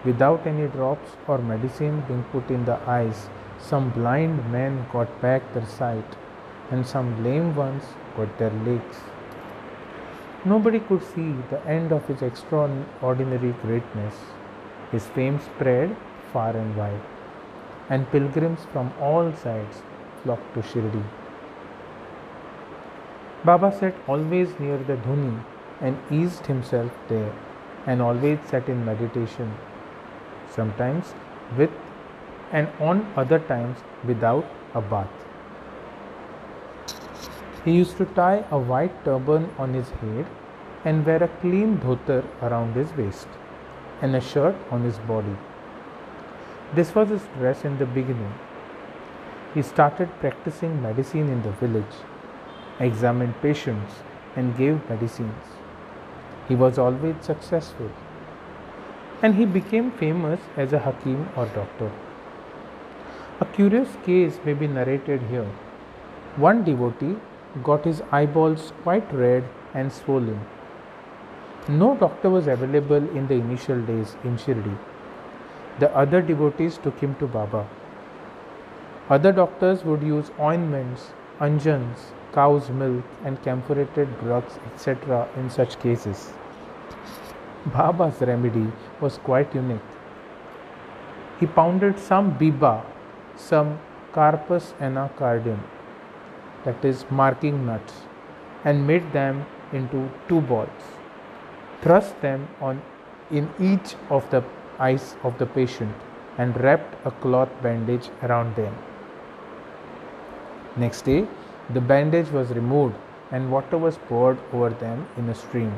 Without 0.05 0.47
any 0.47 0.67
drops 0.69 1.17
or 1.29 1.39
medicine 1.39 2.03
being 2.09 2.25
put 2.33 2.51
in 2.51 2.65
the 2.65 2.79
eyes, 2.89 3.29
some 3.59 3.91
blind 3.91 4.51
men 4.51 4.87
got 4.93 5.21
back 5.21 5.53
their 5.53 5.67
sight, 5.67 6.17
and 6.71 6.87
some 6.87 7.23
lame 7.23 7.55
ones 7.55 7.85
got 8.17 8.39
their 8.39 8.51
legs. 8.51 8.97
Nobody 10.45 10.81
could 10.81 11.03
see 11.03 11.35
the 11.51 11.63
end 11.67 11.93
of 11.93 12.07
his 12.07 12.23
extraordinary 12.23 13.53
greatness. 13.63 14.15
His 14.91 15.07
fame 15.09 15.39
spread 15.39 15.95
far 16.33 16.57
and 16.57 16.75
wide, 16.77 17.03
and 17.91 18.11
pilgrims 18.11 18.65
from 18.73 18.93
all 19.01 19.33
sides 19.35 19.83
flocked 20.23 20.55
to 20.55 20.61
Shirdi. 20.63 21.05
Baba 23.45 23.71
sat 23.79 23.95
always 24.07 24.59
near 24.59 24.79
the 24.79 24.97
dhuni 24.97 25.43
and 25.81 25.99
eased 26.11 26.47
himself 26.47 26.91
there, 27.09 27.33
and 27.87 28.01
always 28.01 28.39
sat 28.47 28.69
in 28.69 28.85
meditation, 28.85 29.53
sometimes 30.51 31.15
with 31.57 31.71
and 32.53 32.69
on 32.81 33.07
other 33.17 33.39
times 33.39 33.79
without 34.05 34.45
a 34.75 34.81
bath. 34.81 35.09
He 37.65 37.73
used 37.73 37.97
to 37.99 38.07
tie 38.07 38.45
a 38.51 38.59
white 38.59 39.05
turban 39.05 39.51
on 39.59 39.75
his 39.75 39.91
head 39.91 40.27
and 40.85 41.05
wear 41.05 41.23
a 41.23 41.29
clean 41.41 41.79
dhotar 41.79 42.25
around 42.43 42.75
his 42.75 42.93
waist 42.97 43.29
and 44.03 44.17
a 44.17 44.21
shirt 44.21 44.57
on 44.71 44.83
his 44.83 44.99
body. 44.99 45.37
This 46.75 46.95
was 46.95 47.11
his 47.11 47.23
dress 47.39 47.65
in 47.65 47.79
the 47.79 47.87
beginning. 47.87 48.33
He 49.55 49.63
started 49.63 50.09
practicing 50.21 50.81
medicine 50.81 51.29
in 51.29 51.43
the 51.43 51.51
village, 51.51 51.97
examined 52.79 53.35
patients, 53.43 53.95
and 54.37 54.57
gave 54.57 54.89
medicines. 54.89 55.45
He 56.49 56.55
was 56.55 56.79
always 56.79 57.17
successful, 57.21 57.91
and 59.23 59.35
he 59.35 59.45
became 59.45 59.91
famous 59.91 60.41
as 60.57 60.73
a 60.73 60.79
Hakim 60.79 61.29
or 61.37 61.47
doctor. 61.47 61.91
A 63.41 63.45
curious 63.47 63.97
case 64.05 64.39
may 64.45 64.55
be 64.55 64.67
narrated 64.67 65.23
here. 65.31 65.49
One 66.37 66.65
devotee 66.65 67.17
got 67.63 67.85
his 67.85 68.03
eyeballs 68.13 68.73
quite 68.83 69.13
red 69.13 69.45
and 69.75 69.93
swollen. 69.93 70.41
No 71.69 71.97
doctor 71.97 72.31
was 72.31 72.47
available 72.47 73.09
in 73.17 73.27
the 73.27 73.35
initial 73.35 73.81
days 73.83 74.17
in 74.25 74.37
Shirdi. 74.37 74.77
The 75.79 75.95
other 75.95 76.23
devotees 76.23 76.79
took 76.79 76.99
him 76.99 77.15
to 77.17 77.27
Baba. 77.27 77.69
Other 79.09 79.33
doctors 79.33 79.85
would 79.85 80.03
use 80.03 80.31
ointments, 80.39 81.13
anjans, 81.41 82.13
cow's 82.33 82.71
milk, 82.71 83.05
and 83.25 83.43
camphorated 83.43 84.09
drugs, 84.21 84.59
etc., 84.73 85.29
in 85.37 85.51
such 85.51 85.79
cases. 85.81 86.33
Baba's 87.67 88.21
remedy 88.23 88.73
was 89.01 89.19
quite 89.19 89.55
unique. 89.55 89.91
He 91.39 91.47
pounded 91.47 91.99
some 91.99 92.39
biba, 92.39 92.85
some 93.37 93.79
carpus 94.13 94.73
anacardium, 94.81 95.61
that 96.65 96.85
is, 96.85 97.05
marking 97.11 97.67
nuts, 97.67 97.95
and 98.65 98.87
made 98.87 99.13
them 99.13 99.45
into 99.73 100.11
two 100.29 100.41
balls. 100.41 100.69
Thrust 101.83 102.21
them 102.21 102.49
on 102.61 102.83
in 103.31 103.49
each 103.61 103.95
of 104.09 104.29
the 104.31 104.43
eyes 104.79 105.17
of 105.23 105.39
the 105.39 105.47
patient 105.47 105.95
and 106.39 106.59
wrapped 106.61 107.07
a 107.07 107.11
cloth 107.11 107.51
bandage 107.63 108.09
around 108.23 108.57
them. 108.57 108.75
Next 110.77 111.03
day, 111.03 111.27
the 111.75 111.81
bandage 111.81 112.31
was 112.31 112.51
removed 112.51 112.95
and 113.31 113.53
water 113.53 113.79
was 113.79 113.99
poured 114.09 114.39
over 114.53 114.71
them 114.71 115.07
in 115.17 115.29
a 115.29 115.35
stream. 115.35 115.73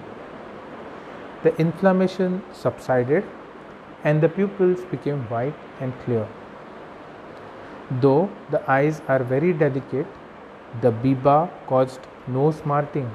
The 1.42 1.56
inflammation 1.56 2.42
subsided 2.52 3.24
and 4.04 4.20
the 4.20 4.28
pupils 4.28 4.84
became 4.90 5.22
white 5.28 5.54
and 5.80 5.92
clear. 6.04 6.28
Though 8.00 8.30
the 8.50 8.62
eyes 8.70 9.02
are 9.08 9.22
very 9.22 9.52
delicate, 9.52 10.06
the 10.80 10.92
biba 10.92 11.50
caused 11.66 12.00
no 12.26 12.50
smarting 12.50 13.10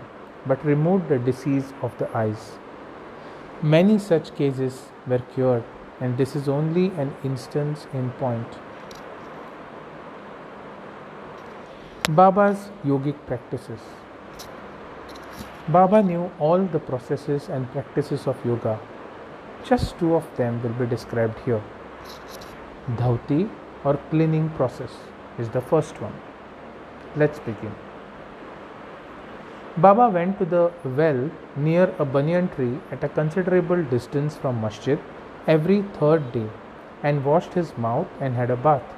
but 0.45 0.63
removed 0.65 1.09
the 1.09 1.19
disease 1.19 1.73
of 1.81 1.97
the 1.97 2.15
eyes. 2.15 2.57
Many 3.61 3.97
such 3.97 4.35
cases 4.35 4.89
were 5.07 5.21
cured, 5.33 5.63
and 5.99 6.17
this 6.17 6.35
is 6.35 6.47
only 6.47 6.87
an 7.03 7.13
instance 7.23 7.87
in 7.93 8.11
point. 8.11 8.59
Baba's 12.09 12.69
yogic 12.85 13.15
practices. 13.25 13.79
Baba 15.69 16.01
knew 16.01 16.31
all 16.39 16.59
the 16.59 16.79
processes 16.79 17.49
and 17.49 17.69
practices 17.71 18.25
of 18.25 18.43
yoga. 18.45 18.79
Just 19.65 19.99
two 19.99 20.15
of 20.15 20.25
them 20.37 20.61
will 20.63 20.75
be 20.81 20.85
described 20.85 21.39
here. 21.39 21.61
Dhauti 22.95 23.49
or 23.83 23.97
cleaning 24.09 24.49
process 24.51 24.93
is 25.37 25.49
the 25.49 25.59
first 25.59 26.01
one. 26.01 26.13
Let's 27.17 27.39
begin. 27.39 27.75
Baba 29.75 30.09
went 30.09 30.39
to 30.39 30.45
the 30.45 30.71
well 30.85 31.29
near 31.57 31.93
a 31.99 32.05
banyan 32.05 32.47
tree 32.49 32.79
at 32.91 33.03
a 33.03 33.09
considerable 33.09 33.83
distance 33.83 34.37
from 34.37 34.61
masjid 34.61 34.97
every 35.47 35.81
third 35.99 36.31
day 36.31 36.49
and 37.03 37.25
washed 37.25 37.53
his 37.53 37.77
mouth 37.77 38.07
and 38.21 38.35
had 38.35 38.49
a 38.49 38.55
bath. 38.55 38.95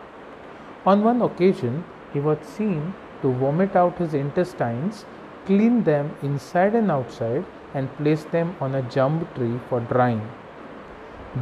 On 0.86 1.04
one 1.04 1.22
occasion, 1.22 1.84
he 2.14 2.20
was 2.20 2.38
seen 2.46 2.94
to 3.24 3.34
vomit 3.34 3.76
out 3.76 3.98
his 3.98 4.14
intestines, 4.14 5.06
clean 5.46 5.84
them 5.84 6.16
inside 6.22 6.76
and 6.76 6.92
outside, 6.92 7.46
and 7.74 7.96
place 7.98 8.24
them 8.26 8.56
on 8.60 8.76
a 8.76 8.82
jamb 8.84 9.28
tree 9.36 9.60
for 9.70 9.80
drying. 9.80 10.22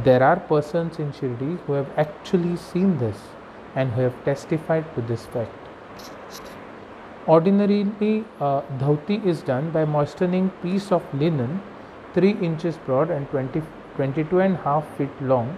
There 0.04 0.22
are 0.22 0.36
persons 0.36 0.98
in 0.98 1.12
Shirdi 1.12 1.58
who 1.64 1.72
have 1.72 1.88
actually 1.96 2.56
seen 2.56 2.98
this 2.98 3.16
and 3.74 3.92
who 3.92 4.02
have 4.02 4.24
testified 4.24 4.84
to 4.94 5.00
this 5.00 5.24
fact. 5.26 5.52
Ordinarily, 7.26 8.24
uh, 8.40 8.62
dhauti 8.78 9.24
is 9.24 9.42
done 9.42 9.70
by 9.70 9.84
moistening 9.84 10.50
piece 10.62 10.92
of 10.92 11.02
linen 11.14 11.62
3 12.14 12.30
inches 12.40 12.76
broad 12.86 13.10
and 13.10 13.28
20, 13.30 13.62
22 13.96 14.40
and 14.40 14.56
half 14.58 14.86
feet 14.96 15.22
long 15.22 15.56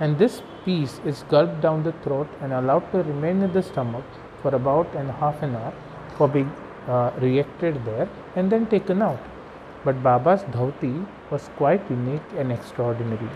and 0.00 0.18
this 0.18 0.42
piece 0.64 0.98
is 1.04 1.24
gulped 1.28 1.60
down 1.60 1.82
the 1.82 1.92
throat 2.04 2.28
and 2.40 2.52
allowed 2.52 2.90
to 2.92 3.02
remain 3.02 3.42
in 3.42 3.52
the 3.52 3.62
stomach 3.62 4.04
for 4.42 4.54
about 4.54 4.94
an 4.94 5.08
half 5.08 5.42
an 5.42 5.54
hour 5.54 5.72
for 6.16 6.28
being 6.28 6.50
uh, 6.88 7.10
reacted 7.18 7.84
there 7.84 8.08
and 8.36 8.50
then 8.50 8.66
taken 8.66 9.02
out. 9.02 9.20
But 9.84 10.02
Baba's 10.02 10.42
dhauti 10.42 11.06
was 11.30 11.48
quite 11.56 11.88
unique 11.90 12.22
and 12.36 12.52
extraordinary. 12.52 13.30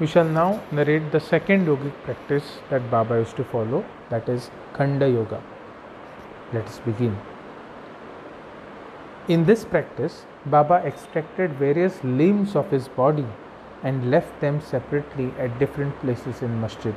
We 0.00 0.06
shall 0.06 0.24
now 0.24 0.60
narrate 0.72 1.12
the 1.12 1.20
second 1.20 1.66
yogic 1.66 1.92
practice 2.02 2.58
that 2.70 2.90
Baba 2.90 3.18
used 3.18 3.36
to 3.36 3.44
follow, 3.44 3.84
that 4.10 4.28
is 4.28 4.50
Khanda 4.72 5.08
Yoga. 5.08 5.40
Let 6.52 6.66
us 6.66 6.80
begin. 6.80 7.16
In 9.28 9.44
this 9.44 9.64
practice, 9.64 10.26
Baba 10.46 10.82
extracted 10.84 11.52
various 11.52 12.02
limbs 12.02 12.56
of 12.56 12.68
his 12.72 12.88
body 12.88 13.26
and 13.84 14.10
left 14.10 14.40
them 14.40 14.60
separately 14.60 15.32
at 15.38 15.58
different 15.60 15.96
places 16.00 16.42
in 16.42 16.60
masjid. 16.60 16.94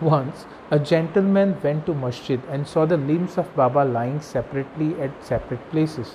Once, 0.00 0.46
a 0.70 0.78
gentleman 0.78 1.56
went 1.62 1.84
to 1.86 1.94
masjid 1.94 2.40
and 2.50 2.66
saw 2.66 2.86
the 2.86 2.96
limbs 2.96 3.36
of 3.36 3.54
Baba 3.54 3.84
lying 3.84 4.20
separately 4.20 4.98
at 5.00 5.24
separate 5.24 5.70
places. 5.70 6.14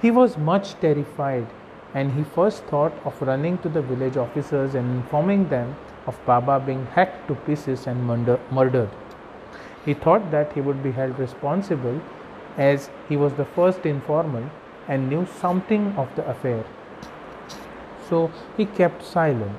He 0.00 0.10
was 0.10 0.38
much 0.38 0.74
terrified 0.80 1.46
and 1.92 2.12
he 2.12 2.22
first 2.22 2.64
thought 2.64 2.92
of 3.04 3.20
running 3.20 3.58
to 3.58 3.68
the 3.68 3.82
village 3.82 4.16
officers 4.16 4.74
and 4.74 4.96
informing 4.96 5.48
them 5.48 5.76
of 6.06 6.18
Baba 6.24 6.60
being 6.64 6.86
hacked 6.86 7.26
to 7.28 7.34
pieces 7.34 7.86
and 7.86 8.04
murdered. 8.50 8.90
He 9.84 9.94
thought 9.94 10.30
that 10.30 10.52
he 10.52 10.60
would 10.60 10.82
be 10.82 10.92
held 10.92 11.18
responsible 11.18 12.00
as 12.56 12.90
he 13.08 13.16
was 13.16 13.34
the 13.34 13.44
first 13.44 13.86
informant 13.86 14.52
and 14.88 15.08
knew 15.08 15.26
something 15.40 15.94
of 15.96 16.14
the 16.14 16.28
affair. 16.28 16.64
So 18.08 18.30
he 18.56 18.66
kept 18.66 19.04
silent. 19.04 19.58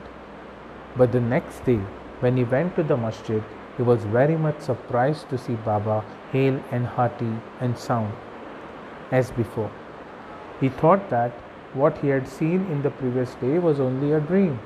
But 0.96 1.12
the 1.12 1.20
next 1.20 1.66
day, 1.66 1.82
when 2.22 2.38
he 2.38 2.44
went 2.44 2.76
to 2.76 2.84
the 2.84 2.96
masjid, 2.96 3.44
he 3.78 3.84
was 3.84 4.04
very 4.06 4.36
much 4.36 4.60
surprised 4.60 5.30
to 5.30 5.38
see 5.38 5.56
Baba 5.56 6.04
hale 6.32 6.62
and 6.72 6.86
hearty 6.86 7.34
and 7.60 7.78
sound 7.78 8.14
as 9.12 9.32
before. 9.32 9.72
He 10.60 10.70
thought 10.70 11.10
that 11.10 11.32
what 11.74 11.98
he 11.98 12.08
had 12.08 12.28
seen 12.28 12.66
in 12.72 12.82
the 12.82 12.90
previous 12.90 13.36
day 13.36 13.60
was 13.60 13.80
only 13.80 14.14
a 14.14 14.20
dream. 14.20 14.60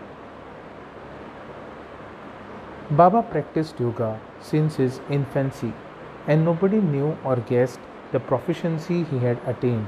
Baba 2.92 3.22
practiced 3.24 3.80
yoga 3.80 4.20
since 4.40 4.76
his 4.76 5.00
infancy, 5.10 5.74
and 6.28 6.46
nobody 6.46 6.80
knew 6.82 7.18
or 7.24 7.36
guessed 7.36 7.80
the 8.12 8.20
proficiency 8.20 9.04
he 9.04 9.20
had 9.20 9.40
attained. 9.46 9.88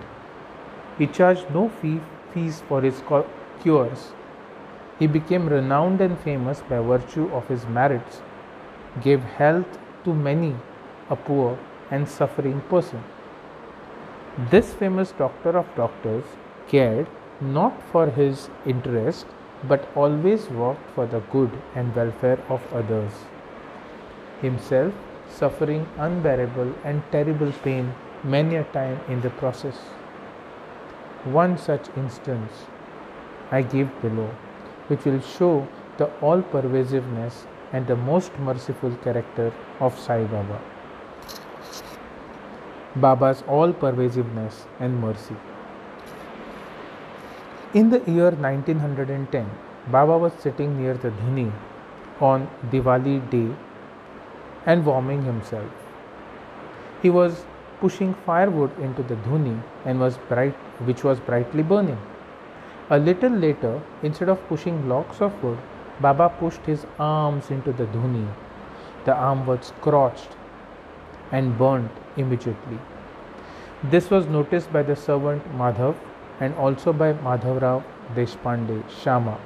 He 0.97 1.07
charged 1.07 1.49
no 1.51 1.69
fee, 1.69 2.01
fees 2.33 2.61
for 2.67 2.81
his 2.81 3.01
cures. 3.61 4.11
He 4.99 5.07
became 5.07 5.47
renowned 5.47 6.01
and 6.01 6.19
famous 6.19 6.61
by 6.61 6.79
virtue 6.79 7.29
of 7.33 7.47
his 7.47 7.65
merits, 7.65 8.21
gave 9.01 9.21
health 9.21 9.79
to 10.03 10.13
many 10.13 10.55
a 11.09 11.15
poor 11.15 11.57
and 11.89 12.07
suffering 12.07 12.61
person. 12.69 13.03
This 14.49 14.73
famous 14.73 15.11
doctor 15.11 15.57
of 15.57 15.75
doctors 15.75 16.23
cared 16.67 17.07
not 17.39 17.81
for 17.91 18.07
his 18.07 18.49
interest 18.65 19.25
but 19.67 19.87
always 19.95 20.49
worked 20.49 20.89
for 20.95 21.05
the 21.05 21.19
good 21.31 21.51
and 21.75 21.95
welfare 21.95 22.39
of 22.49 22.61
others. 22.73 23.11
Himself 24.41 24.93
suffering 25.29 25.87
unbearable 25.97 26.73
and 26.83 27.03
terrible 27.11 27.51
pain 27.63 27.93
many 28.23 28.55
a 28.55 28.63
time 28.65 28.99
in 29.07 29.21
the 29.21 29.29
process. 29.29 29.77
One 31.23 31.57
such 31.57 31.89
instance 31.95 32.65
I 33.51 33.61
give 33.61 33.89
below, 34.01 34.29
which 34.87 35.05
will 35.05 35.21
show 35.21 35.67
the 35.97 36.07
all 36.19 36.41
pervasiveness 36.41 37.45
and 37.71 37.87
the 37.87 37.95
most 37.95 38.37
merciful 38.39 38.95
character 39.03 39.53
of 39.79 39.97
Sai 39.99 40.23
Baba. 40.23 40.61
Baba's 42.95 43.43
all 43.47 43.73
pervasiveness 43.73 44.65
and 44.79 44.99
mercy. 44.99 45.35
In 47.73 47.89
the 47.89 47.99
year 48.11 48.31
1910, 48.31 49.49
Baba 49.87 50.17
was 50.17 50.33
sitting 50.33 50.77
near 50.77 50.93
the 50.93 51.11
Dhuni 51.11 51.51
on 52.19 52.49
Diwali 52.69 53.29
day 53.29 53.55
and 54.65 54.85
warming 54.85 55.23
himself. 55.23 55.71
He 57.01 57.09
was 57.09 57.45
pushing 57.79 58.13
firewood 58.25 58.77
into 58.79 59.03
the 59.03 59.15
dhuni 59.15 59.59
and 59.85 59.99
was 59.99 60.17
bright, 60.29 60.53
which 60.89 61.03
was 61.03 61.19
brightly 61.19 61.63
burning. 61.63 61.97
A 62.89 62.99
little 62.99 63.31
later, 63.31 63.81
instead 64.03 64.29
of 64.29 64.47
pushing 64.47 64.87
logs 64.87 65.21
of 65.21 65.43
wood, 65.43 65.57
Baba 66.01 66.29
pushed 66.39 66.65
his 66.65 66.85
arms 66.99 67.51
into 67.51 67.71
the 67.71 67.85
dhuni. 67.85 68.27
The 69.05 69.13
arm 69.13 69.45
was 69.45 69.67
scorched 69.67 70.35
and 71.31 71.57
burnt 71.57 71.91
immediately. 72.17 72.79
This 73.83 74.09
was 74.09 74.27
noticed 74.27 74.71
by 74.73 74.83
the 74.83 74.95
servant 74.95 75.43
Madhav 75.57 75.95
and 76.39 76.55
also 76.55 76.93
by 76.93 77.13
Madhavrao 77.13 77.83
Deshpande 78.15 78.83
Shama. 78.89 79.39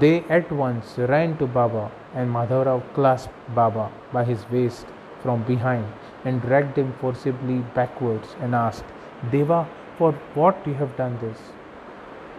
They 0.00 0.24
at 0.30 0.50
once 0.50 0.98
ran 0.98 1.36
to 1.38 1.46
Baba 1.46 1.90
and 2.14 2.30
Madhavrao 2.30 2.82
clasped 2.94 3.54
Baba 3.54 3.90
by 4.12 4.24
his 4.24 4.48
waist 4.50 4.86
from 5.22 5.42
behind 5.42 5.86
and 6.24 6.40
dragged 6.40 6.78
him 6.78 6.92
forcibly 7.00 7.58
backwards 7.74 8.34
and 8.40 8.54
asked, 8.54 8.84
Deva, 9.30 9.66
for 9.98 10.12
what 10.34 10.66
you 10.66 10.74
have 10.74 10.96
done 10.96 11.18
this? 11.20 11.38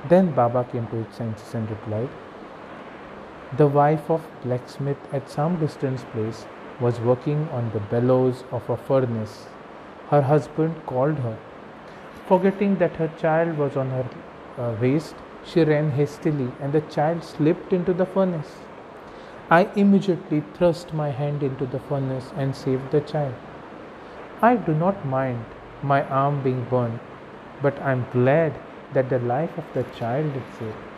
Then 0.10 0.32
Baba 0.34 0.63
came 0.72 0.88
to 0.88 1.04
his 1.04 1.15
senses 1.15 1.54
and 1.54 1.70
replied, 1.70 2.10
The 3.58 3.68
wife 3.68 4.10
of 4.10 4.28
blacksmith 4.44 4.98
at 5.13 5.30
some 5.30 5.60
distance 5.60 6.04
place 6.12 6.46
was 6.80 7.00
working 7.00 7.48
on 7.50 7.70
the 7.72 7.80
bellows 7.80 8.44
of 8.52 8.70
a 8.70 8.76
furnace. 8.76 9.46
Her 10.10 10.22
husband 10.22 10.86
called 10.86 11.20
her 11.20 11.38
Forgetting 12.28 12.78
that 12.78 12.96
her 12.96 13.08
child 13.20 13.58
was 13.58 13.78
on 13.78 13.91
her 13.91 14.06
uh, 14.58 14.76
waist, 14.82 15.15
she 15.44 15.63
ran 15.63 15.91
hastily 15.91 16.52
and 16.60 16.74
the 16.74 16.82
child 16.82 17.24
slipped 17.24 17.72
into 17.72 17.94
the 17.94 18.06
furnace. 18.06 18.56
I 19.50 19.70
immediately 19.76 20.44
thrust 20.56 20.91
my 20.94 21.12
hand 21.12 21.44
into 21.44 21.68
the 21.68 21.80
furnace 21.80 22.32
and 22.36 22.56
saved 22.56 22.89
the 22.89 23.02
child. 23.02 23.36
I 24.41 24.56
do 24.56 24.74
not 24.74 25.06
mind 25.06 25.46
my 25.84 26.02
arm 26.08 26.41
being 26.41 26.63
burned, 26.63 27.00
but 27.62 27.80
I 27.80 27.91
am 27.91 28.08
glad 28.12 28.60
that 28.94 29.10
the 29.10 29.20
life 29.20 29.56
of 29.58 29.65
the 29.76 29.84
child 30.00 30.36
is 30.36 30.58
saved. 30.58 30.94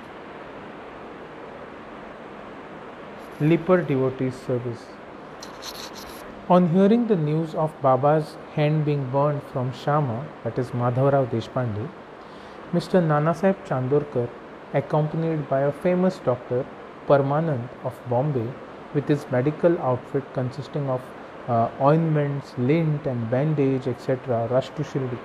Leper 3.40 3.84
Devotees 3.84 4.34
Service 4.34 4.88
on 6.50 6.70
hearing 6.70 7.06
the 7.06 7.16
news 7.16 7.54
of 7.54 7.72
Baba's 7.84 8.36
hand 8.56 8.84
being 8.84 9.08
burned 9.12 9.44
from 9.54 9.72
Shama, 9.74 10.26
that 10.44 10.58
is 10.58 10.72
Madhavrao 10.72 11.30
Deshpande, 11.30 11.88
Mr. 12.74 13.00
Nanasaheb 13.00 13.64
Chandorkar, 13.68 14.28
accompanied 14.74 15.48
by 15.48 15.60
a 15.60 15.72
famous 15.72 16.18
doctor, 16.18 16.66
Parmanand 17.08 17.70
of 17.84 17.94
Bombay, 18.10 18.52
with 18.96 19.08
his 19.08 19.30
medical 19.30 19.78
outfit 19.82 20.24
consisting 20.34 20.90
of 20.90 21.02
uh, 21.48 21.70
ointments, 21.80 22.56
lint, 22.58 23.06
and 23.06 23.30
bandage, 23.30 23.86
etc., 23.86 24.48
rushed 24.48 24.76
to 24.78 24.82
Shirdi 24.82 25.20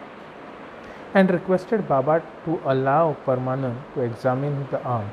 and 1.14 1.30
requested 1.30 1.88
Baba 1.88 2.22
to 2.44 2.60
allow 2.66 3.16
Parmanand 3.24 3.76
to 3.94 4.02
examine 4.02 4.66
the 4.70 4.82
arm 4.82 5.10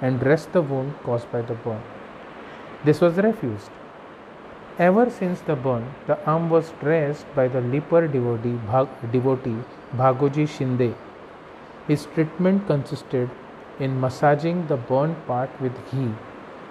and 0.00 0.20
dress 0.20 0.46
the 0.46 0.62
wound 0.62 0.94
caused 1.02 1.28
by 1.32 1.42
the 1.42 1.54
burn. 1.54 1.82
This 2.82 3.00
was 3.02 3.18
refused 3.18 3.70
Ever 4.78 5.10
since 5.10 5.42
the 5.42 5.54
burn, 5.54 5.84
the 6.06 6.16
arm 6.24 6.48
was 6.48 6.72
dressed 6.80 7.26
by 7.34 7.46
the 7.48 7.60
leper 7.60 8.08
devotee, 8.08 8.58
Bhag- 8.70 9.12
devotee 9.12 9.58
Bhagoji 9.94 10.46
Shinde. 10.48 10.94
His 11.86 12.06
treatment 12.14 12.66
consisted 12.66 13.28
in 13.78 14.00
massaging 14.00 14.66
the 14.68 14.78
burned 14.78 15.16
part 15.26 15.50
with 15.60 15.76
ghee 15.90 16.14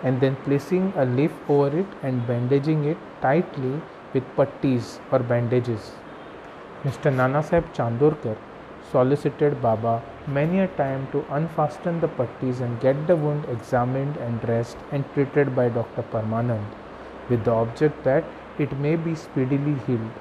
and 0.01 0.19
then 0.19 0.35
placing 0.45 0.91
a 0.95 1.05
leaf 1.05 1.31
over 1.47 1.77
it 1.77 1.85
and 2.01 2.25
bandaging 2.25 2.85
it 2.85 2.97
tightly 3.21 3.79
with 4.15 4.23
pattis 4.35 4.99
or 5.11 5.19
bandages. 5.19 5.91
Mr. 6.83 7.13
Nanasaheb 7.19 7.71
Chandorkar 7.75 8.37
solicited 8.91 9.61
Baba 9.61 10.01
many 10.37 10.59
a 10.59 10.67
time 10.79 11.07
to 11.11 11.19
unfasten 11.37 11.99
the 12.01 12.07
pattis 12.17 12.59
and 12.65 12.79
get 12.85 13.07
the 13.07 13.15
wound 13.15 13.45
examined 13.53 14.17
and 14.17 14.41
dressed 14.41 14.77
and 14.91 15.05
treated 15.13 15.55
by 15.55 15.67
Dr. 15.69 16.03
Parmanand 16.13 16.65
with 17.29 17.43
the 17.45 17.51
object 17.51 18.03
that 18.03 18.23
it 18.57 18.77
may 18.79 18.95
be 18.95 19.15
speedily 19.15 19.75
healed. 19.85 20.11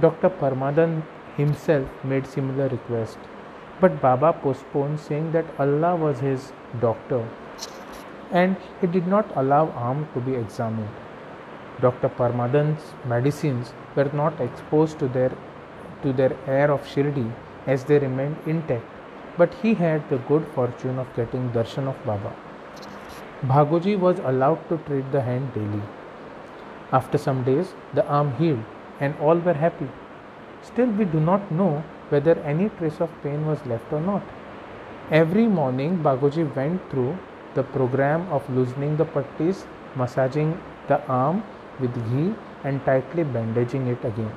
Dr. 0.00 0.30
Parmanand 0.30 1.02
himself 1.36 2.04
made 2.04 2.26
similar 2.26 2.68
request, 2.68 3.18
but 3.80 4.00
Baba 4.00 4.32
postponed, 4.32 5.00
saying 5.00 5.32
that 5.32 5.46
Allah 5.58 5.96
was 5.96 6.20
his 6.20 6.52
doctor 6.80 7.26
and 8.30 8.56
he 8.80 8.86
did 8.86 9.06
not 9.06 9.30
allow 9.36 9.68
arm 9.70 10.08
to 10.14 10.20
be 10.20 10.34
examined. 10.34 10.88
Dr. 11.80 12.08
Parmanand's 12.08 12.94
medicines 13.04 13.72
were 13.94 14.10
not 14.12 14.40
exposed 14.40 14.98
to 14.98 15.08
their 15.08 15.32
to 16.02 16.12
their 16.12 16.34
air 16.46 16.70
of 16.70 16.86
Shirdi 16.94 17.30
as 17.66 17.84
they 17.84 17.98
remained 17.98 18.36
intact 18.46 19.01
but 19.38 19.54
he 19.62 19.74
had 19.74 20.08
the 20.10 20.18
good 20.30 20.46
fortune 20.54 20.98
of 20.98 21.14
getting 21.16 21.50
darshan 21.50 21.88
of 21.88 22.04
Baba. 22.04 22.32
Bhagoji 23.46 23.98
was 23.98 24.18
allowed 24.20 24.68
to 24.68 24.78
treat 24.88 25.10
the 25.10 25.22
hand 25.22 25.52
daily. 25.54 25.82
After 26.92 27.18
some 27.18 27.42
days, 27.42 27.74
the 27.94 28.06
arm 28.06 28.34
healed 28.36 28.64
and 29.00 29.16
all 29.18 29.38
were 29.38 29.54
happy. 29.54 29.88
Still, 30.62 30.86
we 30.86 31.04
do 31.04 31.18
not 31.18 31.50
know 31.50 31.82
whether 32.10 32.38
any 32.40 32.68
trace 32.68 33.00
of 33.00 33.10
pain 33.22 33.46
was 33.46 33.64
left 33.66 33.92
or 33.92 34.00
not. 34.00 34.22
Every 35.10 35.46
morning, 35.46 35.98
Bhagoji 36.02 36.54
went 36.54 36.90
through 36.90 37.18
the 37.54 37.62
program 37.62 38.28
of 38.30 38.48
loosening 38.48 38.96
the 38.96 39.04
pattis, 39.04 39.66
massaging 39.96 40.60
the 40.88 41.04
arm 41.06 41.42
with 41.80 41.94
ghee, 42.10 42.34
and 42.64 42.84
tightly 42.84 43.24
bandaging 43.24 43.88
it 43.88 44.04
again. 44.04 44.32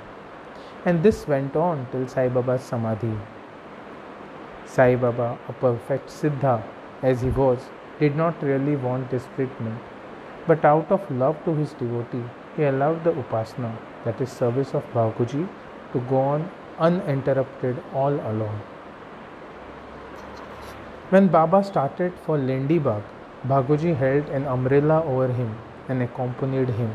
And 0.86 1.03
this 1.03 1.27
went 1.27 1.55
on 1.55 1.88
till 1.91 2.08
Sai 2.08 2.29
Baba's 2.29 2.63
Samadhi. 2.63 3.15
Sai 4.65 4.95
Baba, 4.95 5.38
a 5.47 5.54
perfect 5.54 6.10
Siddha 6.10 6.63
as 7.01 7.21
he 7.21 7.30
was, 7.30 7.60
did 7.99 8.15
not 8.15 8.41
really 8.43 8.75
want 8.75 9.10
this 9.10 9.28
treatment, 9.36 9.80
but 10.47 10.65
out 10.65 10.91
of 10.91 11.10
love 11.10 11.43
to 11.45 11.56
his 11.56 11.73
devotee, 11.73 12.23
he 12.56 12.63
allowed 12.63 13.04
the 13.04 13.12
upasana, 13.12 13.78
that 14.04 14.19
is, 14.19 14.32
service 14.32 14.73
of 14.73 14.84
Bhagoji, 14.93 15.47
to 15.93 15.99
go 16.01 16.17
on 16.17 16.49
uninterrupted 16.80 17.82
all 17.93 18.13
along. 18.13 18.62
When 21.10 21.28
Baba 21.28 21.63
started 21.63 22.13
for 22.25 22.38
Lendi 22.38 22.84
Bagh, 22.84 23.04
held 23.95 24.30
an 24.30 24.47
umbrella 24.47 25.04
over 25.04 25.32
him 25.32 25.56
and 25.88 26.01
accompanied 26.01 26.69
him. 26.69 26.91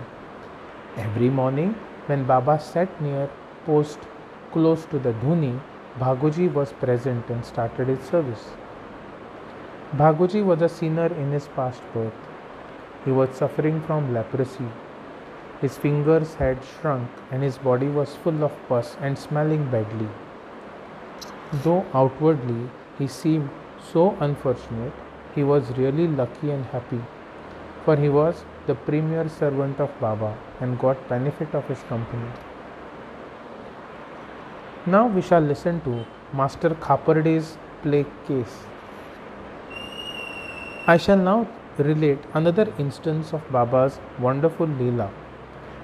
Every 0.97 1.31
morning, 1.31 1.77
when 2.07 2.25
Baba 2.25 2.59
sat 2.59 3.01
near 3.01 3.31
post 3.65 3.99
close 4.53 4.85
to 4.87 4.99
the 4.99 5.13
dhuni, 5.13 5.61
Bhagoji 5.99 6.53
was 6.53 6.73
present 6.73 7.29
and 7.29 7.45
started 7.45 7.89
his 7.89 8.01
service. 8.01 8.51
Bhagoji 9.97 10.45
was 10.45 10.63
a 10.63 10.69
sinner 10.69 11.07
in 11.07 11.33
his 11.33 11.49
past 11.49 11.83
birth. 11.93 12.13
He 13.05 13.11
was 13.11 13.31
suffering 13.31 13.81
from 13.83 14.15
leprosy. 14.15 14.69
His 15.61 15.77
fingers 15.77 16.35
had 16.35 16.59
shrunk 16.65 17.11
and 17.33 17.43
his 17.43 17.59
body 17.59 17.89
was 17.89 18.15
full 18.15 18.45
of 18.45 18.53
pus 18.69 18.97
and 19.01 19.19
smelling 19.19 19.69
badly. 19.71 20.09
Though 21.65 21.85
outwardly 21.93 22.71
he 22.99 23.09
seemed 23.09 23.51
so 23.93 24.17
unfortunate, 24.21 24.93
he 25.35 25.43
was 25.43 25.77
really 25.77 26.07
lucky 26.07 26.51
and 26.51 26.65
happy, 26.67 27.01
for 27.85 27.97
he 27.97 28.09
was 28.09 28.45
the 28.67 28.75
premier 28.75 29.29
servant 29.29 29.81
of 29.81 29.99
Baba 30.01 30.37
and 30.61 30.79
got 30.79 31.09
benefit 31.09 31.53
of 31.55 31.67
his 31.67 31.83
company. 31.89 32.31
Now 34.87 35.07
we 35.07 35.21
shall 35.21 35.43
listen 35.43 35.83
to 35.83 36.07
Master 36.33 36.71
Khaparde's 36.71 37.59
plague 37.83 38.07
case. 38.27 38.63
I 40.87 40.97
shall 40.97 41.19
now 41.19 41.47
relate 41.77 42.19
another 42.33 42.73
instance 42.79 43.35
of 43.35 43.43
Baba's 43.53 44.01
wonderful 44.19 44.67
Leela. 44.67 45.11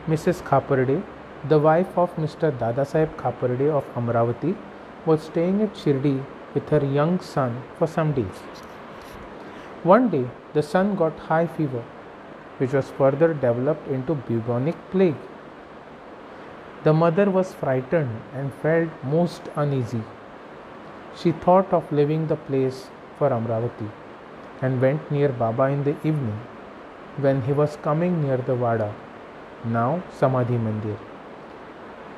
Mrs. 0.06 0.42
Khaparde, 0.42 1.02
the 1.46 1.58
wife 1.58 1.98
of 1.98 2.16
Mr. 2.16 2.50
Dadasaheb 2.58 3.14
Khaparde 3.16 3.70
of 3.70 3.84
Amravati, 3.94 4.56
was 5.04 5.24
staying 5.24 5.60
at 5.60 5.74
Shirdi 5.74 6.24
with 6.54 6.66
her 6.70 6.82
young 6.82 7.20
son 7.20 7.62
for 7.78 7.86
some 7.86 8.14
days. 8.14 8.38
One 9.82 10.08
day, 10.08 10.26
the 10.54 10.62
son 10.62 10.96
got 10.96 11.18
high 11.18 11.46
fever, 11.46 11.84
which 12.56 12.72
was 12.72 12.88
further 12.92 13.34
developed 13.34 13.86
into 13.88 14.14
bubonic 14.14 14.76
plague. 14.90 15.16
The 16.86 16.92
mother 16.92 17.28
was 17.36 17.52
frightened 17.52 18.20
and 18.32 18.52
felt 18.62 18.90
most 19.02 19.48
uneasy. 19.56 20.02
She 21.16 21.32
thought 21.32 21.72
of 21.72 21.90
leaving 21.90 22.28
the 22.28 22.36
place 22.36 22.90
for 23.18 23.30
Amravati 23.30 23.88
and 24.62 24.80
went 24.80 25.10
near 25.10 25.30
Baba 25.30 25.64
in 25.64 25.82
the 25.82 25.96
evening 26.04 26.38
when 27.16 27.42
he 27.42 27.52
was 27.52 27.76
coming 27.88 28.22
near 28.22 28.36
the 28.36 28.54
Wada, 28.54 28.94
now 29.64 30.00
Samadhi 30.12 30.58
Mandir, 30.66 30.98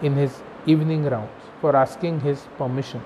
in 0.02 0.16
his 0.16 0.42
evening 0.66 1.04
rounds 1.04 1.50
for 1.62 1.74
asking 1.74 2.20
his 2.20 2.46
permission. 2.58 3.02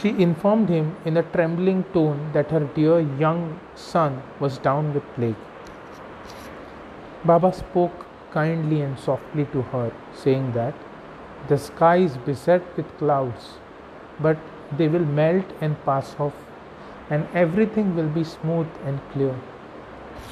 She 0.00 0.10
informed 0.20 0.68
him 0.68 0.96
in 1.04 1.18
a 1.18 1.22
trembling 1.22 1.84
tone 1.92 2.30
that 2.32 2.50
her 2.50 2.64
dear 2.78 2.98
young 3.26 3.60
son 3.76 4.22
was 4.40 4.58
down 4.58 4.92
with 4.92 5.04
plague. 5.14 5.36
Baba 7.24 7.52
spoke 7.52 8.06
kindly 8.32 8.80
and 8.82 8.98
softly 8.98 9.44
to 9.52 9.62
her, 9.62 9.92
saying 10.14 10.52
that 10.52 10.74
the 11.48 11.58
sky 11.58 11.96
is 11.96 12.16
beset 12.16 12.76
with 12.76 12.96
clouds, 12.98 13.54
but 14.20 14.38
they 14.76 14.88
will 14.88 15.04
melt 15.04 15.44
and 15.60 15.84
pass 15.84 16.14
off 16.18 16.34
and 17.10 17.26
everything 17.34 17.94
will 17.96 18.08
be 18.08 18.24
smooth 18.24 18.68
and 18.84 19.00
clear. 19.12 19.34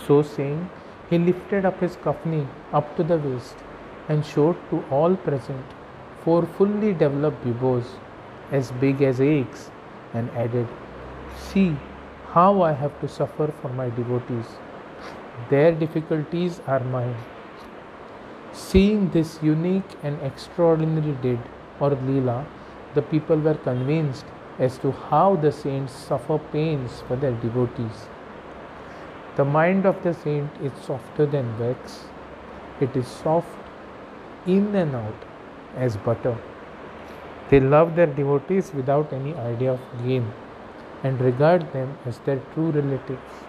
So 0.07 0.23
saying, 0.23 0.71
he 1.09 1.19
lifted 1.19 1.65
up 1.65 1.81
his 1.81 1.97
kafni 1.97 2.47
up 2.73 2.97
to 2.97 3.03
the 3.03 3.19
waist 3.19 3.57
and 4.09 4.25
showed 4.25 4.57
to 4.71 4.85
all 4.91 5.17
present 5.17 5.75
four 6.25 6.47
fully 6.59 6.93
developed 6.93 7.45
bubos 7.45 7.91
as 8.53 8.71
big 8.85 9.03
as 9.03 9.21
eggs 9.21 9.71
and 10.15 10.31
added, 10.31 10.69
See 11.37 11.77
how 12.29 12.63
I 12.63 12.73
have 12.73 12.99
to 13.01 13.09
suffer 13.09 13.53
for 13.61 13.69
my 13.69 13.91
devotees. 13.91 14.47
Their 15.49 15.73
difficulties 15.73 16.61
are 16.67 16.81
mine. 16.81 17.17
Seeing 18.53 19.11
this 19.11 19.39
unique 19.43 19.97
and 20.03 20.21
extraordinary 20.23 21.13
deed 21.23 21.41
or 21.79 21.91
Leela, 21.91 22.47
the 22.95 23.03
people 23.03 23.37
were 23.37 23.55
convinced 23.55 24.25
as 24.59 24.77
to 24.79 24.91
how 24.93 25.37
the 25.37 25.53
saints 25.53 25.93
suffer 25.93 26.39
pains 26.53 27.03
for 27.07 27.17
their 27.17 27.33
devotees. 27.33 28.09
The 29.37 29.45
mind 29.45 29.87
of 29.87 30.03
the 30.03 30.13
saint 30.13 30.51
is 30.61 30.73
softer 30.85 31.27
than 31.27 31.59
wax, 31.59 32.07
it 32.81 32.97
is 32.97 33.07
soft 33.07 33.49
in 34.47 34.75
and 34.75 34.95
out 34.97 35.25
as 35.77 35.97
butter. 35.97 36.37
They 37.49 37.61
love 37.61 37.95
their 37.95 38.07
devotees 38.07 38.73
without 38.75 39.13
any 39.13 39.35
idea 39.35 39.73
of 39.73 39.81
gain 40.05 40.33
and 41.03 41.21
regard 41.21 41.73
them 41.73 41.97
as 42.05 42.19
their 42.19 42.41
true 42.55 42.71
relatives. 42.71 43.45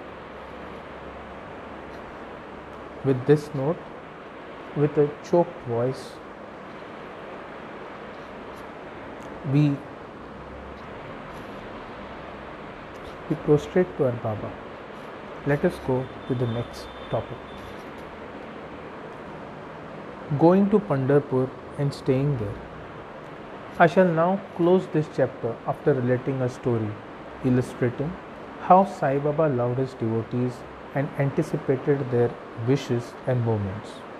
With 3.03 3.25
this 3.25 3.53
note, 3.55 3.77
with 4.75 4.97
a 4.97 5.09
choked 5.23 5.67
voice, 5.67 6.11
we 9.51 9.75
We 13.31 13.37
prostrate 13.43 13.91
to 13.97 14.05
our 14.07 14.11
Baba. 14.23 14.51
Let 15.47 15.63
us 15.63 15.75
go 15.87 16.05
to 16.27 16.35
the 16.35 16.47
next 16.47 16.87
topic. 17.09 17.37
Going 20.37 20.69
to 20.71 20.79
Pandharpur 20.79 21.49
and 21.77 21.93
staying 21.93 22.33
there. 22.39 22.57
I 23.79 23.87
shall 23.87 24.11
now 24.19 24.41
close 24.57 24.85
this 24.87 25.07
chapter 25.15 25.55
after 25.65 25.93
relating 25.93 26.41
a 26.41 26.49
story 26.49 26.91
illustrating 27.45 28.13
how 28.67 28.83
Sai 28.83 29.17
Baba 29.17 29.47
loved 29.47 29.79
his 29.79 29.93
devotees 29.93 30.61
and 30.93 31.07
anticipated 31.17 32.07
their 32.11 32.31
wishes 32.67 33.13
and 33.27 33.45
movements. 33.45 34.10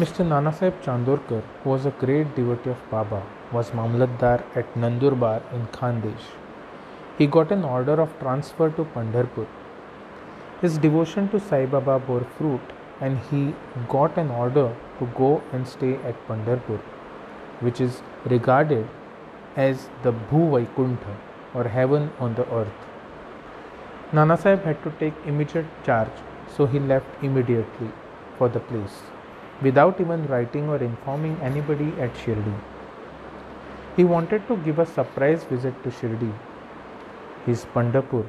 Mr. 0.00 0.22
Nanasaheb 0.30 0.74
Chandorkar, 0.82 1.42
who 1.64 1.70
was 1.70 1.86
a 1.86 1.90
great 1.90 2.34
devotee 2.36 2.68
of 2.68 2.80
Baba, 2.90 3.22
was 3.50 3.70
Mamlatdar 3.70 4.44
at 4.54 4.74
Nandurbar 4.74 5.40
in 5.54 5.66
Khandesh. 5.68 6.26
He 7.16 7.26
got 7.26 7.50
an 7.50 7.64
order 7.64 7.94
of 8.02 8.12
transfer 8.18 8.68
to 8.68 8.84
Pandharpur. 8.84 9.46
His 10.60 10.76
devotion 10.76 11.30
to 11.30 11.40
Sai 11.40 11.64
Baba 11.64 11.98
bore 11.98 12.26
fruit 12.36 12.60
and 13.00 13.18
he 13.30 13.54
got 13.88 14.18
an 14.18 14.30
order 14.30 14.76
to 14.98 15.06
go 15.16 15.40
and 15.54 15.66
stay 15.66 15.94
at 16.10 16.28
Pandharpur, 16.28 16.78
which 17.60 17.80
is 17.80 18.02
regarded 18.26 18.86
as 19.56 19.88
the 20.02 20.12
Bhu 20.12 20.44
Vaikuntha 20.50 21.16
or 21.54 21.64
heaven 21.64 22.12
on 22.20 22.34
the 22.34 22.46
earth. 22.52 22.86
Nana 24.12 24.36
Sahib 24.36 24.62
had 24.62 24.82
to 24.84 24.90
take 25.02 25.14
immediate 25.24 25.84
charge, 25.84 26.24
so 26.54 26.66
he 26.66 26.78
left 26.78 27.06
immediately 27.22 27.92
for 28.36 28.50
the 28.50 28.60
place 28.60 29.04
without 29.62 30.00
even 30.00 30.26
writing 30.26 30.68
or 30.68 30.76
informing 30.76 31.38
anybody 31.42 31.92
at 32.00 32.12
Shirdi. 32.14 32.54
He 33.96 34.04
wanted 34.04 34.46
to 34.48 34.56
give 34.58 34.78
a 34.78 34.86
surprise 34.86 35.44
visit 35.44 35.82
to 35.82 35.90
Shirdi 35.90 36.32
his 37.46 37.64
Pandharpur, 37.66 38.26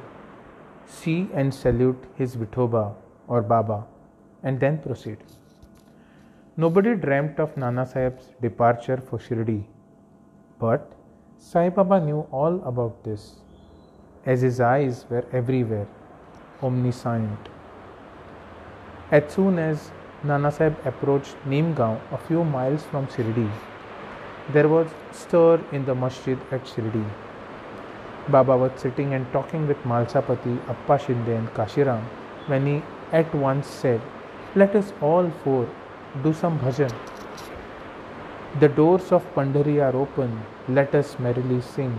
see 0.86 1.28
and 1.34 1.52
salute 1.52 2.04
his 2.14 2.36
Vithoba 2.36 2.94
or 3.26 3.42
Baba, 3.42 3.84
and 4.44 4.60
then 4.60 4.78
proceed. 4.78 5.18
Nobody 6.56 6.94
dreamt 6.94 7.40
of 7.40 7.56
Nana 7.56 7.84
Sahib's 7.84 8.28
departure 8.40 8.96
for 8.96 9.18
Shirdi, 9.18 9.64
but 10.60 10.92
Sai 11.36 11.68
Baba 11.68 12.00
knew 12.00 12.26
all 12.30 12.62
about 12.64 13.02
this, 13.04 13.36
as 14.24 14.40
his 14.40 14.60
eyes 14.60 15.04
were 15.10 15.24
everywhere, 15.32 15.86
omniscient. 16.62 17.48
As 19.10 19.32
soon 19.32 19.58
as 19.58 19.90
Nana 20.24 20.50
Sahib 20.50 20.76
approached 20.84 21.36
Neemgaon, 21.46 22.00
a 22.10 22.18
few 22.18 22.42
miles 22.42 22.82
from 22.82 23.06
Shirdi, 23.06 23.48
there 24.52 24.68
was 24.68 24.88
stir 25.12 25.60
in 25.70 25.84
the 25.84 25.94
masjid 25.94 26.36
at 26.50 26.64
Shirdi 26.64 27.04
Baba 28.28 28.56
was 28.56 28.72
sitting 28.76 29.14
and 29.14 29.30
talking 29.32 29.68
with 29.68 29.82
Malsapati, 29.84 30.58
Appa 30.68 30.98
Shinde, 30.98 31.28
and 31.28 31.48
Kashiram 31.54 32.02
when 32.46 32.66
he 32.66 32.82
at 33.12 33.32
once 33.34 33.68
said, 33.68 34.00
Let 34.56 34.74
us 34.74 34.92
all 35.00 35.30
four 35.44 35.68
do 36.24 36.32
some 36.34 36.58
bhajan. 36.58 36.92
The 38.58 38.68
doors 38.68 39.12
of 39.12 39.24
Pandhari 39.34 39.80
are 39.80 39.96
open, 39.96 40.42
let 40.68 40.94
us 40.96 41.18
merrily 41.20 41.60
sing. 41.60 41.96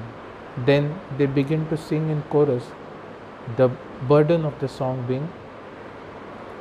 Then 0.65 0.99
they 1.17 1.25
begin 1.25 1.67
to 1.69 1.77
sing 1.77 2.10
in 2.10 2.21
chorus, 2.23 2.65
the 3.55 3.69
burden 4.10 4.43
of 4.43 4.60
the 4.60 4.67
song 4.67 5.05
being, 5.08 5.29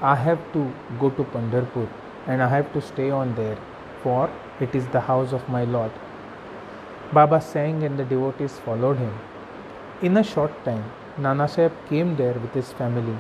I 0.01 0.15
have 0.15 0.39
to 0.53 0.73
go 1.01 1.11
to 1.11 1.25
Pandharpur 1.25 1.89
and 2.29 2.41
I 2.41 2.49
have 2.49 2.73
to 2.73 2.81
stay 2.81 3.11
on 3.11 3.35
there, 3.35 3.59
for 4.03 4.31
it 4.61 4.73
is 4.73 4.87
the 4.89 5.01
house 5.01 5.33
of 5.33 5.49
my 5.49 5.65
Lord. 5.65 5.91
Baba 7.13 7.41
sang 7.41 7.83
and 7.83 7.99
the 7.99 8.05
devotees 8.05 8.59
followed 8.61 8.99
him. 8.99 9.13
In 10.03 10.17
a 10.17 10.23
short 10.23 10.53
time, 10.65 10.85
Nana 11.17 11.49
Sahib 11.49 11.73
came 11.89 12.15
there 12.15 12.35
with 12.35 12.55
his 12.55 12.73
family, 12.73 13.17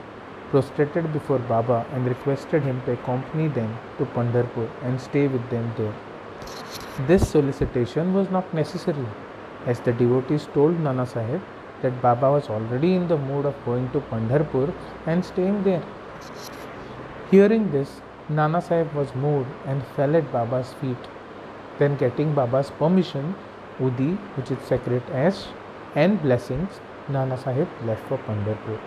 prostrated 0.50 1.12
before 1.12 1.40
Baba, 1.40 1.84
and 1.92 2.06
requested 2.06 2.62
him 2.62 2.80
to 2.84 2.92
accompany 2.92 3.48
them 3.48 3.76
to 3.98 4.04
Pandharpur 4.04 4.68
and 4.82 5.00
stay 5.00 5.26
with 5.26 5.50
them 5.50 5.72
there. 5.76 5.94
This 7.08 7.28
solicitation 7.28 8.14
was 8.14 8.30
not 8.30 8.54
necessary, 8.54 9.06
as 9.66 9.80
the 9.80 9.92
devotees 9.92 10.46
told 10.54 10.78
Nana 10.78 11.06
Sahib 11.06 11.42
that 11.82 12.00
Baba 12.00 12.30
was 12.30 12.48
already 12.48 12.94
in 12.94 13.08
the 13.08 13.16
mood 13.16 13.46
of 13.46 13.64
going 13.64 13.90
to 13.90 14.00
Pandharpur 14.00 14.72
and 15.06 15.24
staying 15.24 15.64
there. 15.64 15.82
Hearing 17.30 17.70
this, 17.70 18.00
Nana 18.28 18.60
Sahib 18.62 18.92
was 18.94 19.14
moved 19.14 19.48
and 19.66 19.82
fell 19.96 20.16
at 20.16 20.30
Baba's 20.32 20.72
feet. 20.80 21.08
Then, 21.78 21.96
getting 21.96 22.34
Baba's 22.34 22.70
permission, 22.70 23.34
Udi, 23.78 24.16
which 24.36 24.50
is 24.50 24.58
sacred 24.66 25.02
ash, 25.10 25.46
and 25.94 26.20
blessings, 26.22 26.80
Nana 27.08 27.38
Sahib 27.38 27.68
left 27.84 28.06
for 28.08 28.18
Pandharpur. 28.18 28.78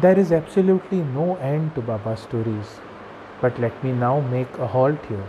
There 0.00 0.18
is 0.18 0.32
absolutely 0.32 0.98
no 0.98 1.36
end 1.36 1.74
to 1.76 1.80
Baba's 1.80 2.20
stories, 2.20 2.80
but 3.40 3.58
let 3.60 3.84
me 3.84 3.92
now 3.92 4.20
make 4.20 4.58
a 4.58 4.66
halt 4.66 5.04
here, 5.06 5.26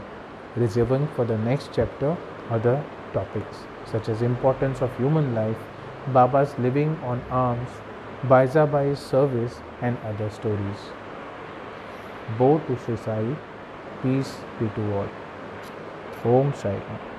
reserving 0.55 1.07
for 1.15 1.25
the 1.25 1.37
next 1.37 1.69
chapter 1.73 2.17
other 2.49 2.83
topics 3.13 3.65
such 3.85 4.09
as 4.09 4.21
importance 4.21 4.81
of 4.81 4.95
human 4.97 5.33
life, 5.35 5.57
Baba's 6.13 6.57
living 6.59 6.97
on 7.03 7.21
arms, 7.29 7.69
Baizabai's 8.27 8.99
service 8.99 9.59
and 9.81 9.97
other 10.03 10.29
stories. 10.29 10.85
Bow 12.37 12.59
to 12.67 12.77
Sri 12.85 12.97
Sai, 12.97 13.35
peace 14.01 14.37
be 14.59 14.69
to 14.75 14.93
all. 14.93 15.09
Om 16.23 16.53
Sai 16.53 16.73
Ram. 16.73 17.14